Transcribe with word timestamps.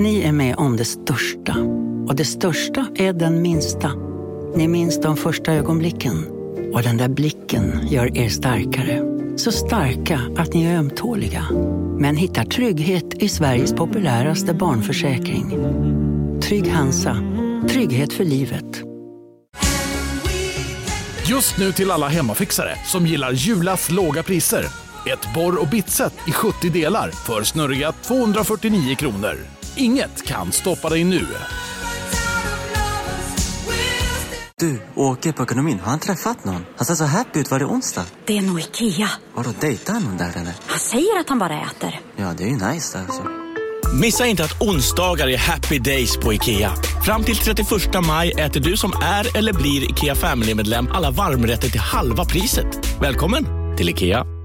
Ni 0.00 0.22
är 0.22 0.32
med 0.32 0.56
om 0.56 0.76
det 0.76 0.84
största. 0.84 1.56
Och 2.08 2.16
det 2.16 2.24
största 2.24 2.86
är 2.94 3.12
den 3.12 3.42
minsta. 3.42 3.92
Ni 4.56 4.68
minns 4.68 5.00
de 5.00 5.16
första 5.16 5.52
ögonblicken. 5.52 6.26
Och 6.74 6.82
den 6.82 6.96
där 6.96 7.08
blicken 7.08 7.80
gör 7.90 8.18
er 8.18 8.28
starkare. 8.28 9.02
Så 9.36 9.52
starka 9.52 10.20
att 10.36 10.54
ni 10.54 10.64
är 10.64 10.78
ömtåliga. 10.78 11.46
Men 11.98 12.16
hittar 12.16 12.44
trygghet 12.44 13.14
i 13.14 13.28
Sveriges 13.28 13.72
populäraste 13.72 14.54
barnförsäkring. 14.54 15.50
Trygg 16.42 16.68
Hansa. 16.68 17.16
Trygghet 17.68 18.12
för 18.12 18.24
livet. 18.24 18.82
Just 21.28 21.58
nu 21.58 21.72
till 21.72 21.90
alla 21.90 22.08
hemmafixare 22.08 22.76
som 22.86 23.06
gillar 23.06 23.32
Julas 23.32 23.90
låga 23.90 24.22
priser. 24.22 24.64
Ett 25.12 25.34
borr 25.34 25.60
och 25.60 25.68
bitset 25.68 26.14
i 26.28 26.32
70 26.32 26.70
delar 26.70 27.10
för 27.10 27.42
snurriga 27.42 27.92
249 27.92 28.94
kronor. 28.94 29.57
Inget 29.78 30.26
kan 30.26 30.52
stoppa 30.52 30.88
dig 30.88 31.04
nu. 31.04 31.26
Du, 34.58 34.80
åker 34.94 35.32
på 35.32 35.42
ekonomin. 35.42 35.80
Har 35.80 35.90
han 35.90 36.00
träffat 36.00 36.44
någon? 36.44 36.66
Han 36.76 36.86
ser 36.86 36.94
så 36.94 37.04
happy 37.04 37.40
ut. 37.40 37.50
Var 37.50 37.58
det 37.58 37.64
onsdag? 37.64 38.04
Det 38.26 38.38
är 38.38 38.42
nog 38.42 38.60
Ikea. 38.60 39.08
Har 39.34 39.44
du 39.44 39.50
dejtar 39.60 39.92
han 39.92 40.02
någon 40.02 40.16
där 40.16 40.30
eller? 40.36 40.54
Han 40.66 40.78
säger 40.78 41.20
att 41.20 41.28
han 41.28 41.38
bara 41.38 41.60
äter. 41.60 42.00
Ja, 42.16 42.34
det 42.38 42.44
är 42.44 42.48
ju 42.48 42.54
nice 42.54 42.98
där 42.98 43.04
alltså. 43.04 43.22
Missa 44.00 44.26
inte 44.26 44.44
att 44.44 44.62
onsdagar 44.62 45.28
är 45.28 45.38
happy 45.38 45.78
days 45.78 46.16
på 46.16 46.32
IKEA. 46.32 46.72
Fram 47.04 47.24
till 47.24 47.36
31 47.36 47.68
maj 48.06 48.30
äter 48.30 48.60
du 48.60 48.76
som 48.76 48.92
är 49.02 49.36
eller 49.36 49.52
blir 49.52 49.90
IKEA 49.90 50.14
Family-medlem 50.14 50.88
alla 50.92 51.10
varmrätter 51.10 51.68
till 51.68 51.80
halva 51.80 52.24
priset. 52.24 53.00
Välkommen 53.00 53.44
till 53.76 53.88
IKEA. 53.88 54.37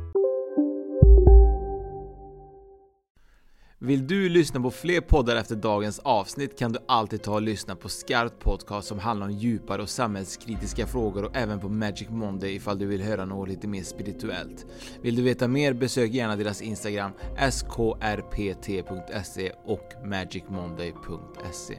Vill 3.86 4.08
du 4.08 4.30
lyssna 4.30 4.62
på 4.62 4.72
fler 4.72 5.02
poddar 5.02 5.36
efter 5.36 5.56
dagens 5.56 6.00
avsnitt 6.00 6.60
kan 6.60 6.72
du 6.72 6.80
alltid 6.88 7.22
ta 7.22 7.34
och 7.34 7.42
lyssna 7.42 7.76
på 7.76 7.90
Skarpt 7.90 8.40
Podcast 8.40 8.88
som 8.88 9.00
handlar 9.00 9.28
om 9.28 9.34
djupare 9.34 9.82
och 9.82 9.90
samhällskritiska 9.90 10.88
frågor 10.88 11.24
och 11.24 11.36
även 11.36 11.60
på 11.60 11.70
Magic 11.70 12.10
Monday 12.10 12.56
ifall 12.56 12.80
du 12.80 12.86
vill 12.86 13.02
höra 13.02 13.26
något 13.26 13.50
lite 13.50 13.68
mer 13.68 13.84
spirituellt. 13.84 14.66
Vill 15.02 15.16
du 15.16 15.22
veta 15.22 15.48
mer 15.48 15.74
besök 15.74 16.12
gärna 16.12 16.36
deras 16.36 16.62
Instagram 16.62 17.12
skrpt.se 17.52 19.52
och 19.66 19.94
magicmonday.se. 20.06 21.78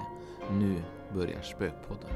Nu 0.50 0.82
börjar 1.14 1.42
Spökpodden. 1.42 2.10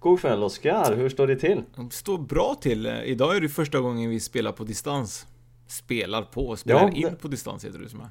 God 0.00 0.20
kväll 0.20 0.42
Oskar, 0.42 0.96
hur 0.96 1.08
står 1.08 1.26
det 1.26 1.36
till? 1.36 1.62
Det 1.76 1.92
står 1.92 2.18
bra 2.18 2.54
till. 2.60 2.86
Idag 2.86 3.36
är 3.36 3.40
det 3.40 3.48
första 3.48 3.80
gången 3.80 4.10
vi 4.10 4.20
spelar 4.20 4.52
på 4.52 4.64
distans. 4.64 5.26
Spelar 5.66 6.22
på, 6.22 6.56
spelar 6.56 6.80
Ja, 6.80 6.90
in 6.90 7.16
på 7.16 7.28
distans 7.28 7.64
heter 7.64 7.78
det 7.78 7.88
som 7.88 8.00
är. 8.00 8.08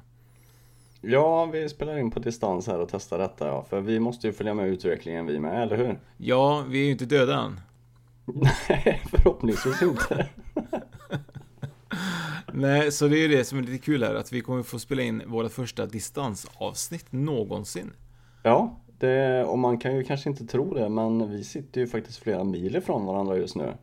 Ja, 1.00 1.46
vi 1.46 1.68
spelar 1.68 1.98
in 1.98 2.10
på 2.10 2.20
distans 2.20 2.66
här 2.66 2.80
och 2.80 2.88
testar 2.88 3.18
detta 3.18 3.46
ja, 3.46 3.64
för 3.70 3.80
vi 3.80 4.00
måste 4.00 4.26
ju 4.26 4.32
följa 4.32 4.54
med 4.54 4.68
utvecklingen 4.68 5.26
vi 5.26 5.40
med, 5.40 5.62
eller 5.62 5.76
hur? 5.76 6.00
Ja, 6.16 6.64
vi 6.68 6.80
är 6.80 6.84
ju 6.84 6.90
inte 6.90 7.04
döda 7.04 7.40
än. 7.40 7.60
Nej, 8.68 9.02
förhoppningsvis 9.10 9.82
inte. 9.82 10.28
Nej, 12.52 12.92
så 12.92 13.08
det 13.08 13.24
är 13.24 13.28
det 13.28 13.44
som 13.44 13.58
är 13.58 13.62
lite 13.62 13.84
kul 13.84 14.02
här, 14.02 14.14
att 14.14 14.32
vi 14.32 14.40
kommer 14.40 14.62
få 14.62 14.78
spela 14.78 15.02
in 15.02 15.22
våra 15.26 15.48
första 15.48 15.86
distansavsnitt 15.86 17.06
någonsin. 17.12 17.92
Ja, 18.42 18.80
det, 18.98 19.44
och 19.44 19.58
man 19.58 19.78
kan 19.78 19.96
ju 19.96 20.04
kanske 20.04 20.30
inte 20.30 20.46
tro 20.46 20.74
det, 20.74 20.88
men 20.88 21.30
vi 21.30 21.44
sitter 21.44 21.80
ju 21.80 21.86
faktiskt 21.86 22.18
flera 22.18 22.44
mil 22.44 22.76
ifrån 22.76 23.06
varandra 23.06 23.36
just 23.36 23.56
nu. 23.56 23.74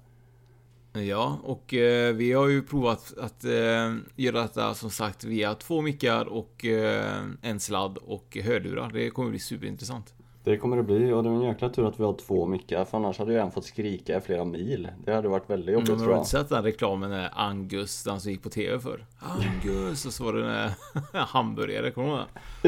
Ja, 1.02 1.40
och 1.44 1.74
eh, 1.74 2.14
vi 2.14 2.32
har 2.32 2.48
ju 2.48 2.62
provat 2.62 3.14
att 3.18 3.44
eh, 3.44 3.96
göra 4.16 4.42
detta 4.42 4.74
som 4.74 4.90
sagt 4.90 5.24
via 5.24 5.56
två 5.56 5.82
mickar 5.82 6.26
och 6.26 6.66
eh, 6.66 7.24
en 7.42 7.60
sladd 7.60 7.98
och 7.98 8.38
hörlurar. 8.44 8.92
Det 8.94 9.10
kommer 9.10 9.30
bli 9.30 9.40
superintressant. 9.40 10.14
Det 10.46 10.58
kommer 10.58 10.78
det 10.78 10.84
bli, 10.84 11.12
och 11.12 11.24
det 11.24 11.30
är 11.30 11.34
en 11.34 11.42
jäkla 11.42 11.70
tur 11.70 11.88
att 11.88 12.00
vi 12.00 12.04
har 12.04 12.14
två 12.14 12.46
mickar, 12.46 12.86
för 12.86 12.98
annars 12.98 13.20
hade 13.20 13.34
jag 13.34 13.46
en 13.46 13.52
fått 13.52 13.66
skrika 13.66 14.18
i 14.18 14.22
flera 14.22 14.46
mil. 14.46 14.88
Det 15.06 15.14
hade 15.14 15.28
varit 15.28 15.50
väldigt 15.50 15.74
jobbigt 15.74 15.90
Mm, 15.90 16.00
har 16.00 16.06
tror 16.06 16.14
du 16.14 16.16
jag. 16.16 16.22
inte 16.22 16.30
sett 16.30 16.50
den 16.50 16.64
reklamen 16.64 17.10
när 17.10 17.30
Angus, 17.34 18.04
den 18.04 18.20
som 18.20 18.32
gick 18.32 18.44
på 18.44 18.50
TV 18.50 18.80
för 18.80 19.06
Angus, 19.20 20.06
och 20.06 20.14
så 20.14 20.24
var 20.24 20.34
det 20.34 20.54
en 20.56 20.70
hamburgare, 21.28 21.92
kommer 21.92 22.08
du 22.08 22.14
ihåg? 22.16 22.26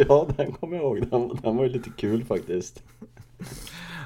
Ja, 0.09 0.27
den 0.37 0.51
kommer 0.51 0.77
jag 0.77 0.83
ihåg. 0.85 1.07
Den, 1.11 1.39
den 1.43 1.57
var 1.57 1.63
ju 1.63 1.69
lite 1.69 1.89
kul 1.97 2.23
faktiskt. 2.23 2.83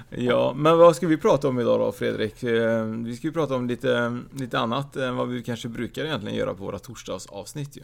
Ja, 0.10 0.54
men 0.56 0.78
vad 0.78 0.96
ska 0.96 1.08
vi 1.08 1.18
prata 1.18 1.48
om 1.50 1.60
idag 1.60 1.80
då 1.80 1.92
Fredrik? 1.92 2.44
Eh, 2.44 2.84
Vi 2.86 3.16
ska 3.16 3.28
ju 3.28 3.34
prata 3.34 3.56
om 3.56 3.68
lite, 3.68 4.18
lite 4.34 4.60
annat 4.60 4.96
än 4.96 5.16
vad 5.16 5.28
vi 5.28 5.44
kanske 5.44 5.68
brukar 5.68 6.06
egentligen 6.06 6.38
göra 6.38 6.54
på 6.54 6.64
våra 6.64 6.80
torsdagsavsnitt 6.80 7.78
ju. 7.78 7.81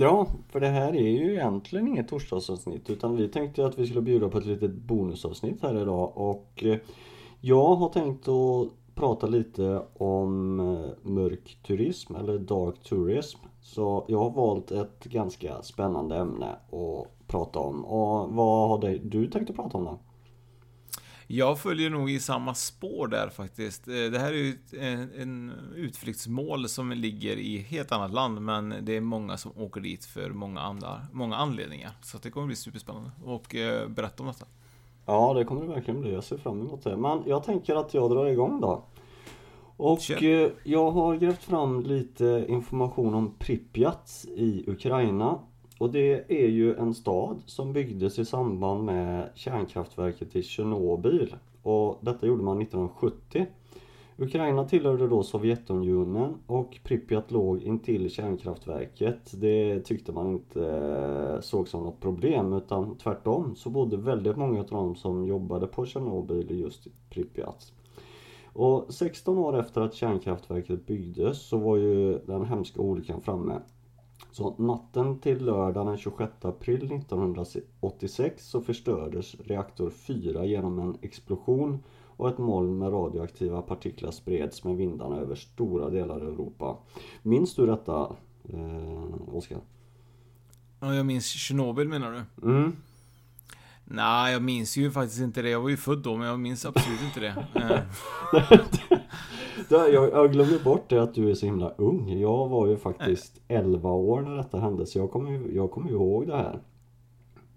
Ja, 0.00 0.26
för 0.48 0.60
det 0.60 0.66
här 0.66 0.96
är 0.96 1.08
ju 1.08 1.32
egentligen 1.32 1.88
inget 1.88 2.08
torsdagsavsnitt 2.08 2.90
utan 2.90 3.16
vi 3.16 3.28
tänkte 3.28 3.66
att 3.66 3.78
vi 3.78 3.86
skulle 3.86 4.00
bjuda 4.02 4.28
på 4.28 4.38
ett 4.38 4.46
litet 4.46 4.74
bonusavsnitt 4.74 5.62
här 5.62 5.82
idag 5.82 6.12
och 6.14 6.64
eh, 6.64 6.78
jag 7.40 7.74
har 7.74 7.88
tänkt 7.88 8.28
att 8.28 8.68
prata 8.94 9.26
lite 9.26 9.82
om 9.96 10.60
eh, 10.60 11.10
mörk 11.10 11.58
turism 11.66 12.14
eller 12.14 12.38
dark 12.38 12.82
tourism. 12.82 13.38
Så 13.62 14.04
jag 14.08 14.18
har 14.18 14.30
valt 14.30 14.70
ett 14.70 15.04
ganska 15.04 15.62
spännande 15.62 16.16
ämne 16.16 16.46
att 16.46 17.26
prata 17.26 17.58
om. 17.58 17.84
Och 17.84 18.30
vad 18.34 18.68
har 18.68 18.98
du 19.02 19.26
tänkt 19.26 19.50
att 19.50 19.56
prata 19.56 19.78
om 19.78 19.84
då? 19.84 19.98
Jag 21.30 21.58
följer 21.58 21.90
nog 21.90 22.10
i 22.10 22.20
samma 22.20 22.54
spår 22.54 23.08
där 23.08 23.28
faktiskt. 23.28 23.88
Eh, 23.88 23.94
Det 23.94 24.18
här 24.18 24.32
är 24.32 24.36
ju 24.36 24.50
ett- 24.50 24.74
en, 24.74 25.10
en 25.20 25.52
utflyktsmål 25.76 26.68
som 26.68 26.90
ligger 26.92 27.36
i 27.36 27.58
helt 27.58 27.92
annat 27.92 28.12
land, 28.12 28.40
men 28.42 28.74
det 28.82 28.96
är 28.96 29.00
många 29.00 29.36
som 29.36 29.52
åker 29.56 29.80
dit 29.80 30.04
för 30.04 30.30
många 30.30 30.60
andra, 30.60 31.00
många 31.12 31.36
anledningar. 31.36 31.90
Så 32.02 32.18
det 32.18 32.30
kommer 32.30 32.46
bli 32.46 32.56
superspännande 32.56 33.10
och 33.24 33.54
eh, 33.54 33.88
berätta 33.88 34.22
om 34.22 34.26
detta. 34.26 34.46
Ja, 35.06 35.34
det 35.34 35.44
kommer 35.44 35.62
det 35.62 35.68
verkligen 35.68 36.00
bli. 36.00 36.12
Jag 36.12 36.24
ser 36.24 36.38
fram 36.38 36.60
emot 36.60 36.84
det. 36.84 36.96
Men 36.96 37.22
jag 37.26 37.44
tänker 37.44 37.74
att 37.76 37.94
jag 37.94 38.10
drar 38.10 38.26
igång 38.26 38.60
då. 38.60 38.84
Och 39.76 40.00
Kör. 40.00 40.22
eh, 40.44 40.48
jag 40.64 40.90
har 40.90 41.16
grävt 41.16 41.44
fram 41.44 41.82
lite 41.82 42.44
information 42.48 43.14
om 43.14 43.34
Pripyat 43.38 44.24
i 44.36 44.64
Ukraina. 44.70 45.38
Och 45.78 45.90
det 45.90 46.24
är 46.28 46.48
ju 46.48 46.74
en 46.74 46.94
stad 46.94 47.42
som 47.46 47.72
byggdes 47.72 48.18
i 48.18 48.24
samband 48.24 48.84
med 48.84 49.30
kärnkraftverket 49.34 50.36
i 50.36 50.42
Tjernobyl. 50.42 51.36
Och 51.62 51.98
detta 52.00 52.26
gjorde 52.26 52.42
man 52.42 52.62
1970. 52.62 53.46
Ukraina 54.20 54.64
tillhörde 54.64 55.08
då 55.08 55.22
Sovjetunionen 55.22 56.34
och 56.46 56.78
Pripyat 56.84 57.30
låg 57.30 57.62
intill 57.62 58.10
kärnkraftverket. 58.10 59.40
Det 59.40 59.80
tyckte 59.80 60.12
man 60.12 60.26
inte 60.26 60.66
eh, 60.66 61.40
såg 61.40 61.68
som 61.68 61.84
något 61.84 62.00
problem 62.00 62.52
utan 62.52 62.96
tvärtom 62.96 63.56
så 63.56 63.70
bodde 63.70 63.96
väldigt 63.96 64.36
många 64.36 64.60
av 64.60 64.66
dem 64.66 64.96
som 64.96 65.26
jobbade 65.26 65.66
på 65.66 65.86
Tjernobyl 65.86 66.50
i 66.52 66.60
just 66.60 66.86
Pripyat. 67.10 67.72
Och 68.52 68.94
16 68.94 69.38
år 69.38 69.58
efter 69.58 69.80
att 69.80 69.94
kärnkraftverket 69.94 70.86
byggdes 70.86 71.48
så 71.48 71.58
var 71.58 71.76
ju 71.76 72.18
den 72.18 72.44
hemska 72.44 72.80
olyckan 72.80 73.20
framme. 73.20 73.60
Så 74.30 74.54
natten 74.58 75.18
till 75.18 75.44
lördag 75.44 75.86
den 75.86 75.98
26 75.98 76.32
april 76.42 76.92
1986 76.92 78.48
så 78.48 78.60
förstördes 78.60 79.34
reaktor 79.34 79.90
4 79.90 80.44
genom 80.44 80.78
en 80.78 80.96
explosion 81.02 81.82
och 82.18 82.28
ett 82.28 82.38
moln 82.38 82.78
med 82.78 82.92
radioaktiva 82.92 83.62
partiklar 83.62 84.10
spreds 84.10 84.64
med 84.64 84.76
vindarna 84.76 85.16
över 85.16 85.34
stora 85.34 85.90
delar 85.90 86.14
av 86.14 86.22
Europa. 86.22 86.76
Minns 87.22 87.54
du 87.54 87.66
detta, 87.66 88.16
eh, 88.44 89.34
Oskar? 89.34 89.58
Ja, 90.80 90.94
jag 90.94 91.06
minns 91.06 91.26
Tjernobyl 91.26 91.88
menar 91.88 92.12
du? 92.12 92.50
Mm. 92.50 92.76
Nej, 93.84 94.32
jag 94.32 94.42
minns 94.42 94.76
ju 94.76 94.90
faktiskt 94.90 95.20
inte 95.20 95.42
det. 95.42 95.50
Jag 95.50 95.60
var 95.60 95.68
ju 95.68 95.76
född 95.76 95.98
då, 95.98 96.16
men 96.16 96.26
jag 96.26 96.40
minns 96.40 96.66
absolut 96.66 97.02
inte 97.02 97.20
det. 97.20 97.86
Jag, 99.68 99.92
jag 99.92 100.32
glömde 100.32 100.58
bort 100.58 100.88
det 100.88 101.02
att 101.02 101.14
du 101.14 101.30
är 101.30 101.34
så 101.34 101.46
himla 101.46 101.70
ung. 101.70 102.20
Jag 102.20 102.48
var 102.48 102.66
ju 102.66 102.76
faktiskt 102.76 103.40
11 103.48 103.90
år 103.90 104.20
när 104.20 104.36
detta 104.36 104.60
hände 104.60 104.86
så 104.86 104.98
jag 104.98 105.10
kommer 105.10 105.30
ju, 105.30 105.54
jag 105.54 105.70
kommer 105.70 105.88
ju 105.88 105.94
ihåg 105.94 106.26
det 106.26 106.36
här. 106.36 106.60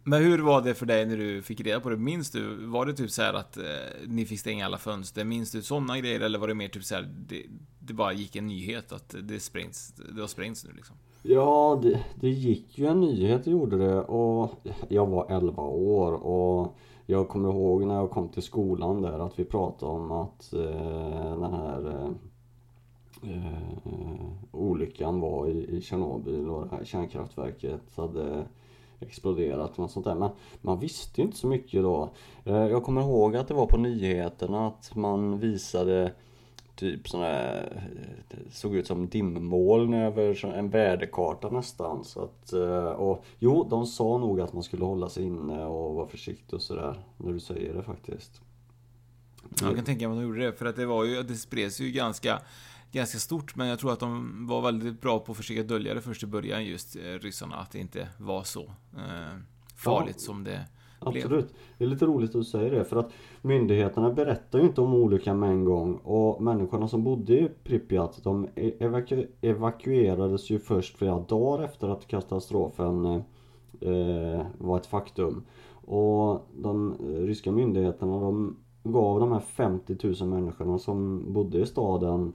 Men 0.04 0.24
hur 0.24 0.40
var 0.40 0.62
det 0.62 0.74
för 0.74 0.86
dig 0.86 1.06
när 1.06 1.18
du 1.18 1.42
fick 1.42 1.62
reda 1.62 1.80
på 1.80 1.90
det? 1.90 1.98
Minns 1.98 2.32
du? 2.32 2.66
Var 2.66 2.86
det 2.86 2.94
typ 2.94 3.12
så 3.12 3.22
här 3.22 3.34
att 3.34 3.58
eh, 3.58 3.64
ni 4.08 4.26
fick 4.26 4.40
stänga 4.40 4.66
alla 4.66 4.78
fönster? 4.78 5.26
Minns 5.26 5.52
du 5.52 5.62
sådana 5.62 6.00
grejer? 6.00 6.20
Eller 6.20 6.40
var 6.40 6.48
det 6.48 6.54
mer 6.54 6.68
typ 6.68 6.84
så 6.84 6.96
här, 6.96 7.10
det, 7.28 7.44
det 7.80 7.94
bara 7.94 8.14
gick 8.14 8.36
en 8.36 8.48
nyhet 8.48 8.92
att 8.92 9.16
det 9.24 9.40
sprängs, 9.40 9.94
det 10.16 10.22
har 10.22 10.28
sprängts 10.28 10.66
nu 10.66 10.72
liksom? 10.76 10.96
Ja, 11.24 11.80
det, 11.84 12.00
det 12.16 12.30
gick 12.30 12.78
ju 12.78 12.86
en 12.86 13.02
nyhet, 13.02 13.48
gjorde 13.48 13.78
det. 13.78 14.02
Och 14.02 14.68
jag 14.90 15.06
var 15.06 15.32
11 15.32 15.64
år 15.64 16.12
och 16.12 16.78
jag 17.12 17.28
kommer 17.28 17.50
ihåg 17.50 17.86
när 17.86 17.96
jag 17.96 18.12
kom 18.12 18.30
till 18.30 18.44
skolan 18.44 19.02
där 19.02 19.20
att 19.20 19.40
vi 19.40 19.46
pratade 19.46 19.92
om 19.92 20.12
att 20.12 20.54
eh, 20.54 21.40
den 21.40 21.54
här 21.54 21.88
eh, 21.88 22.10
eh 23.32 23.92
olyckan 24.52 25.20
var 25.20 25.48
i, 25.48 25.78
i 25.78 25.82
Tjernobyl 25.82 26.50
och 26.50 26.64
det 26.64 26.76
här 26.76 26.84
kärnkraftverket 26.84 27.96
hade 27.96 28.46
exploderat 29.00 29.80
och 29.80 29.90
sånt 29.90 30.06
där. 30.06 30.16
Men 30.16 30.30
man 30.62 30.80
visste 30.80 31.22
ju 31.22 31.26
inte 31.26 31.38
så 31.38 31.48
mycket 31.48 31.84
då. 31.84 32.10
Eh, 32.44 32.56
jag 32.56 32.84
kommer 32.84 33.02
ihåg 33.02 33.36
att 33.36 33.48
det 33.48 33.54
var 33.54 33.66
på 33.66 33.78
nyheterna 33.78 34.68
att 34.68 34.96
man 34.96 35.40
visade 35.40 36.14
typ 36.82 37.10
sådana 37.10 37.28
här 37.28 37.90
eh, 38.30 38.38
såg 38.52 38.76
ut 38.76 38.88
som 38.88 39.08
dimmoln 39.08 39.94
över 39.94 40.46
en 40.46 40.70
väderkarta 40.70 41.50
nästan. 41.50 42.04
Så 42.06 42.24
att, 42.24 42.54
eh, 42.54 42.86
och, 42.86 43.26
jo, 43.40 43.68
de 43.70 43.86
sa 43.86 44.18
nog 44.18 44.42
att 44.42 44.54
man 44.54 44.64
skulle 44.64 44.86
hålla 44.86 45.10
sig 45.10 45.24
inne 45.24 45.66
och 45.66 45.96
vara 45.96 46.08
försiktig 46.08 46.54
och 46.54 46.62
sådär. 46.62 47.04
När 47.18 47.34
du 47.34 47.40
säger 47.40 47.74
det 47.74 47.84
faktiskt. 47.84 48.42
Jag 49.62 49.76
kan 49.76 49.86
tänka 49.86 50.08
mig 50.08 50.18
att 50.18 50.22
de 50.22 50.28
gjorde 50.28 50.46
det, 50.46 50.54
för 50.54 50.66
att 50.66 50.76
det 50.76 50.86
var 50.86 51.04
ju, 51.04 51.24
det 51.24 51.36
spreds 51.36 51.82
ju 51.82 51.92
ganska 51.92 52.42
ganska 52.92 53.20
stort, 53.20 53.56
men 53.56 53.68
jag 53.68 53.80
tror 53.80 53.94
att 53.94 54.00
de 54.00 54.48
var 54.48 54.62
väldigt 54.62 55.02
bra 55.02 55.20
på 55.20 55.32
att 55.32 55.38
försöka 55.38 55.64
dölja 55.64 55.94
det 55.94 56.02
först 56.02 56.24
i 56.24 56.28
början, 56.28 56.66
just 56.66 56.96
eh, 56.96 57.02
ryssarna, 57.02 57.56
att 57.56 57.72
det 57.72 57.80
inte 57.80 58.10
var 58.18 58.44
så 58.44 58.64
eh, 58.98 59.38
farligt 59.76 60.16
ja, 60.20 60.26
som 60.26 60.44
det 60.44 60.66
absolut. 61.06 61.54
Det 61.78 61.84
är 61.84 61.88
lite 61.88 62.06
roligt 62.06 62.30
att 62.30 62.42
du 62.42 62.44
säger 62.44 62.72
det, 62.72 62.86
för 62.86 62.98
att 62.98 63.12
myndigheterna 63.42 64.10
berättar 64.10 64.60
ju 64.60 64.66
inte 64.66 64.82
om 64.82 64.94
olyckan 64.94 65.40
med 65.40 65.50
en 65.50 65.66
gång 65.66 65.96
och 65.96 66.42
människorna 66.42 66.88
som 66.88 67.04
bodde 67.04 67.34
i 67.34 67.50
Pripyat, 67.64 68.20
de 68.24 68.48
evaku 68.56 69.28
evakuerades 69.42 70.50
ju 70.50 70.60
först 70.60 70.98
flera 70.98 71.20
dagar 71.20 71.64
efter 71.64 71.90
att 71.90 72.08
katastrofen 72.08 73.06
eh, 73.82 74.46
var 74.58 74.78
ett 74.78 74.86
faktum. 74.86 75.44
Och 75.86 76.48
de 76.56 76.96
ryska 77.18 77.52
myndigheterna, 77.52 78.20
de 78.20 78.58
gav 78.84 79.20
de 79.20 79.32
här 79.32 79.40
50 79.40 79.98
000 80.04 80.30
människorna 80.30 80.80
som 80.80 81.26
bodde 81.34 81.60
i 81.60 81.66
staden 81.66 82.34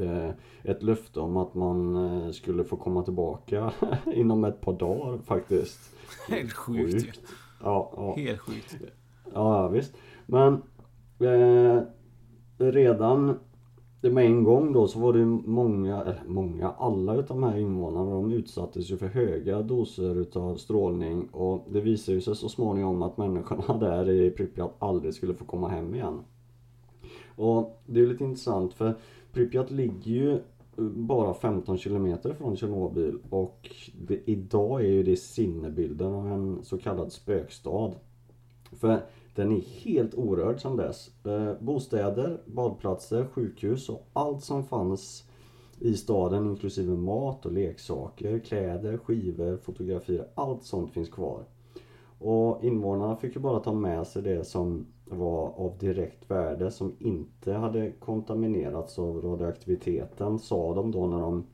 Eh, 0.00 0.30
ett 0.62 0.82
löfte 0.82 1.20
om 1.20 1.36
att 1.36 1.54
man 1.54 1.96
eh, 1.96 2.30
skulle 2.30 2.64
få 2.64 2.76
komma 2.76 3.02
tillbaka 3.02 3.72
inom 4.14 4.44
ett 4.44 4.60
par 4.60 4.72
dagar 4.72 5.18
faktiskt. 5.18 5.80
Helt 6.28 6.52
sjukt, 6.52 7.04
sjukt. 7.04 7.20
Ja, 7.62 7.92
ja. 7.96 8.14
Helt 8.16 8.40
sjukt. 8.40 8.76
Ja, 9.34 9.68
visst. 9.68 9.94
Men 10.26 10.62
eh, 11.20 11.82
redan 12.58 13.38
med 14.00 14.26
en 14.26 14.44
gång 14.44 14.72
då 14.72 14.88
så 14.88 14.98
var 14.98 15.12
det 15.12 15.24
många, 15.24 16.02
eller 16.02 16.22
många, 16.26 16.70
alla 16.70 17.14
utav 17.14 17.40
de 17.40 17.42
här 17.42 17.58
invånarna 17.58 18.10
de 18.10 18.32
utsattes 18.32 18.90
ju 18.90 18.96
för 18.96 19.06
höga 19.06 19.62
doser 19.62 20.20
utav 20.20 20.56
strålning 20.56 21.28
och 21.32 21.66
det 21.70 21.80
visade 21.80 22.20
sig 22.20 22.36
så 22.36 22.48
småningom 22.48 23.02
att 23.02 23.16
människorna 23.16 23.78
där 23.80 24.10
i 24.10 24.30
Pripyat 24.30 24.74
aldrig 24.78 25.14
skulle 25.14 25.34
få 25.34 25.44
komma 25.44 25.68
hem 25.68 25.94
igen. 25.94 26.20
Och 27.36 27.82
det 27.86 28.00
är 28.00 28.06
lite 28.06 28.24
intressant 28.24 28.74
för 28.74 28.94
Pripyat 29.32 29.70
ligger 29.70 30.12
ju 30.12 30.38
bara 30.78 31.34
15 31.34 31.78
kilometer 31.78 32.34
från 32.34 32.56
Tjernobyl 32.56 33.18
och 33.30 33.70
det, 33.98 34.30
idag 34.30 34.80
är 34.80 34.88
ju 34.88 35.02
det 35.02 35.16
sinnebilden 35.16 36.14
av 36.14 36.32
en 36.32 36.64
så 36.64 36.78
kallad 36.78 37.12
spökstad. 37.12 37.92
För 38.72 39.00
den 39.34 39.52
är 39.52 39.60
helt 39.60 40.14
orörd 40.14 40.62
sedan 40.62 40.76
dess. 40.76 41.10
Eh, 41.24 41.52
bostäder, 41.60 42.40
badplatser, 42.46 43.26
sjukhus 43.26 43.88
och 43.88 44.06
allt 44.12 44.44
som 44.44 44.64
fanns 44.64 45.24
i 45.80 45.94
staden 45.94 46.50
inklusive 46.50 46.96
mat 46.96 47.46
och 47.46 47.52
leksaker, 47.52 48.38
kläder, 48.38 48.98
skivor, 48.98 49.56
fotografier. 49.56 50.28
Allt 50.34 50.64
sånt 50.64 50.92
finns 50.92 51.08
kvar. 51.08 51.44
Och 52.18 52.64
invånarna 52.64 53.16
fick 53.16 53.34
ju 53.34 53.40
bara 53.40 53.60
ta 53.60 53.72
med 53.72 54.06
sig 54.06 54.22
det 54.22 54.44
som 54.44 54.86
var 55.08 55.52
av 55.56 55.78
direkt 55.78 56.30
värde 56.30 56.70
som 56.70 56.96
inte 56.98 57.52
hade 57.52 57.90
kontaminerats 57.90 58.98
av 58.98 59.22
radioaktiviteten 59.22 60.38
sa 60.38 60.74
de 60.74 60.90
då 60.90 61.06
när 61.06 61.20
de 61.20 61.46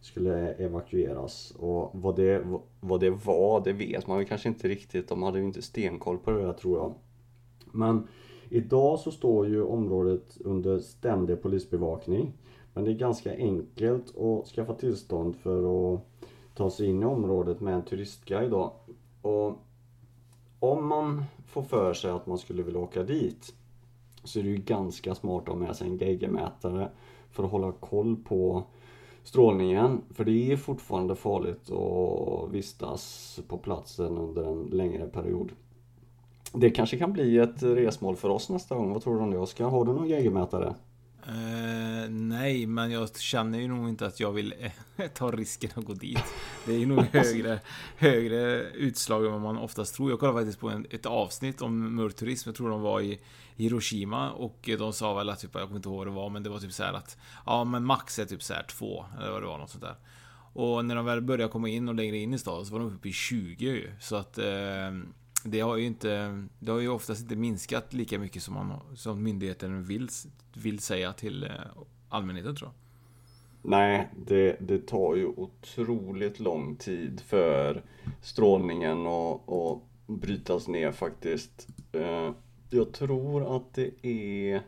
skulle 0.00 0.52
evakueras. 0.54 1.50
Och 1.58 1.90
vad 1.92 2.16
det, 2.16 2.46
vad 2.80 3.00
det 3.00 3.10
var, 3.10 3.60
det 3.64 3.72
vet 3.72 4.06
man 4.06 4.18
ju 4.18 4.24
kanske 4.24 4.48
inte 4.48 4.68
riktigt. 4.68 5.08
De 5.08 5.22
hade 5.22 5.38
ju 5.38 5.44
inte 5.44 5.62
stenkoll 5.62 6.18
på 6.18 6.30
det 6.30 6.42
där 6.42 6.52
tror 6.52 6.78
jag. 6.78 6.94
Men 7.72 8.08
idag 8.48 8.98
så 8.98 9.10
står 9.10 9.48
ju 9.48 9.62
området 9.62 10.38
under 10.44 10.78
ständig 10.78 11.42
polisbevakning. 11.42 12.32
Men 12.74 12.84
det 12.84 12.90
är 12.90 12.94
ganska 12.94 13.36
enkelt 13.36 14.18
att 14.18 14.46
skaffa 14.46 14.74
tillstånd 14.74 15.36
för 15.36 15.94
att 15.94 16.00
ta 16.54 16.70
sig 16.70 16.86
in 16.86 17.02
i 17.02 17.06
området 17.06 17.60
med 17.60 17.74
en 17.74 17.84
turistguide 17.84 18.50
då. 18.50 18.72
Och 19.22 19.58
om 20.60 20.86
man 20.86 21.24
får 21.46 21.62
för 21.62 21.94
sig 21.94 22.10
att 22.10 22.26
man 22.26 22.38
skulle 22.38 22.62
vilja 22.62 22.80
åka 22.80 23.02
dit 23.02 23.54
så 24.24 24.38
är 24.38 24.42
det 24.42 24.48
ju 24.48 24.56
ganska 24.56 25.14
smart 25.14 25.42
att 25.42 25.48
ha 25.48 25.54
med 25.54 25.76
sig 25.76 25.86
en 25.86 25.98
geigermätare 25.98 26.88
för 27.30 27.44
att 27.44 27.50
hålla 27.50 27.72
koll 27.72 28.16
på 28.16 28.62
strålningen. 29.22 30.02
För 30.10 30.24
det 30.24 30.52
är 30.52 30.56
fortfarande 30.56 31.16
farligt 31.16 31.70
att 31.70 32.50
vistas 32.50 33.40
på 33.48 33.58
platsen 33.58 34.18
under 34.18 34.44
en 34.44 34.62
längre 34.62 35.06
period. 35.06 35.52
Det 36.52 36.70
kanske 36.70 36.98
kan 36.98 37.12
bli 37.12 37.38
ett 37.38 37.62
resmål 37.62 38.16
för 38.16 38.28
oss 38.28 38.48
nästa 38.48 38.74
gång. 38.74 38.92
Vad 38.92 39.02
tror 39.02 39.16
du 39.16 39.22
om 39.22 39.30
det 39.30 39.38
Oskar? 39.38 39.68
Har 39.68 39.84
du 39.84 39.92
någon 39.92 40.08
geigermätare? 40.08 40.74
Uh, 41.28 42.10
nej, 42.10 42.66
men 42.66 42.90
jag 42.90 43.18
känner 43.18 43.58
ju 43.58 43.68
nog 43.68 43.88
inte 43.88 44.06
att 44.06 44.20
jag 44.20 44.32
vill 44.32 44.54
eh, 44.96 45.08
ta 45.14 45.30
risken 45.30 45.70
att 45.74 45.84
gå 45.84 45.94
dit. 45.94 46.24
Det 46.66 46.74
är 46.74 46.78
ju 46.78 46.86
nog 46.86 47.04
högre, 47.12 47.60
högre 47.96 48.62
utslag 48.62 49.26
än 49.26 49.32
vad 49.32 49.40
man 49.40 49.58
oftast 49.58 49.94
tror. 49.94 50.10
Jag 50.10 50.20
kollade 50.20 50.38
faktiskt 50.38 50.60
på 50.60 50.68
en, 50.68 50.86
ett 50.90 51.06
avsnitt 51.06 51.62
om 51.62 51.94
mörk 51.94 52.14
turism. 52.14 52.48
Jag 52.48 52.56
tror 52.56 52.70
de 52.70 52.80
var 52.80 53.00
i 53.00 53.20
Hiroshima 53.56 54.30
och 54.30 54.70
de 54.78 54.92
sa 54.92 55.14
väl 55.14 55.28
att, 55.28 55.40
typ, 55.40 55.50
jag 55.54 55.62
kommer 55.62 55.76
inte 55.76 55.88
ihåg 55.88 55.98
vad 55.98 56.06
det 56.06 56.10
var, 56.10 56.30
men 56.30 56.42
det 56.42 56.50
var 56.50 56.58
typ 56.58 56.72
så 56.72 56.82
att 56.84 57.16
ja, 57.46 57.64
men 57.64 57.84
max 57.84 58.18
är 58.18 58.24
typ 58.24 58.42
så 58.42 58.54
här 58.54 58.62
två, 58.62 59.04
eller 59.20 59.30
vad 59.30 59.42
det 59.42 59.46
var, 59.46 59.58
något 59.58 59.70
sånt 59.70 59.84
där. 59.84 59.96
Och 60.52 60.84
när 60.84 60.96
de 60.96 61.04
väl 61.04 61.20
började 61.20 61.52
komma 61.52 61.68
in 61.68 61.88
och 61.88 61.94
längre 61.94 62.16
in 62.16 62.34
i 62.34 62.38
staden 62.38 62.66
så 62.66 62.72
var 62.72 62.80
de 62.80 62.94
uppe 62.94 63.08
i 63.08 63.12
20 63.12 63.64
ju. 63.64 63.90
Så 64.00 64.16
att 64.16 64.38
uh, 64.38 64.44
det 65.50 65.60
har 65.60 65.76
ju 65.76 65.86
inte, 65.86 66.44
det 66.58 66.72
har 66.72 66.80
ju 66.80 66.88
oftast 66.88 67.22
inte 67.22 67.36
minskat 67.36 67.92
lika 67.92 68.18
mycket 68.18 68.42
som, 68.42 68.54
man, 68.54 68.80
som 68.96 69.22
myndigheten 69.22 69.84
vill, 69.84 70.08
vill 70.54 70.78
säga 70.78 71.12
till 71.12 71.44
eh, 71.44 71.50
allmänheten 72.08 72.56
tror 72.56 72.68
jag. 72.68 72.74
Nej, 73.70 74.08
det, 74.26 74.56
det 74.60 74.86
tar 74.86 75.16
ju 75.16 75.26
otroligt 75.26 76.40
lång 76.40 76.76
tid 76.76 77.20
för 77.20 77.82
strålningen 78.22 79.06
att 79.06 79.82
brytas 80.06 80.68
ner 80.68 80.92
faktiskt. 80.92 81.68
Eh, 81.92 82.30
jag 82.70 82.92
tror 82.92 83.56
att 83.56 83.74
det 83.74 84.06
är 84.06 84.62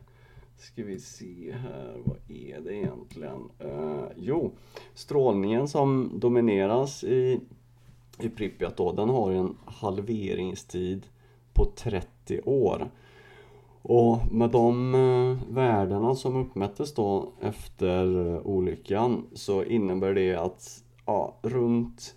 Ska 0.61 0.85
vi 0.85 1.01
se 1.01 1.53
här, 1.53 1.97
vad 2.05 2.17
är 2.29 2.61
det 2.61 2.75
egentligen? 2.75 3.51
Uh, 3.65 4.05
jo, 4.17 4.53
strålningen 4.95 5.69
som 5.69 6.13
domineras 6.21 7.05
i 7.05 7.41
i 8.25 8.31
Pripyat 8.31 8.77
då, 8.77 8.93
den 8.93 9.09
har 9.09 9.31
en 9.31 9.57
halveringstid 9.65 11.07
på 11.53 11.65
30 11.65 12.41
år. 12.41 12.91
Och 13.83 14.33
med 14.33 14.51
de 14.51 14.95
eh, 14.95 15.55
värdena 15.55 16.15
som 16.15 16.37
uppmättes 16.37 16.95
då 16.95 17.33
efter 17.41 18.27
eh, 18.27 18.41
olyckan 18.47 19.27
så 19.33 19.65
innebär 19.65 20.15
det 20.15 20.37
att 20.37 20.85
ja, 21.07 21.39
runt, 21.43 22.15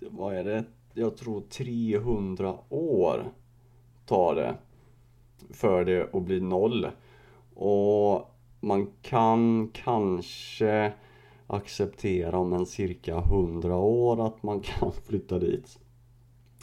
vad 0.00 0.34
är 0.34 0.44
det, 0.44 0.64
jag 0.94 1.16
tror 1.16 1.40
300 1.40 2.54
år 2.68 3.32
tar 4.06 4.34
det 4.34 4.54
för 5.50 5.84
det 5.84 6.14
att 6.14 6.22
bli 6.22 6.40
noll. 6.40 6.86
Och 7.54 8.36
man 8.60 8.86
kan 9.02 9.70
kanske 9.72 10.92
acceptera 11.50 12.38
om 12.38 12.52
en 12.52 12.66
cirka 12.66 13.18
100 13.18 13.76
år 13.76 14.26
att 14.26 14.42
man 14.42 14.60
kan 14.60 14.92
flytta 15.06 15.38
dit. 15.38 15.78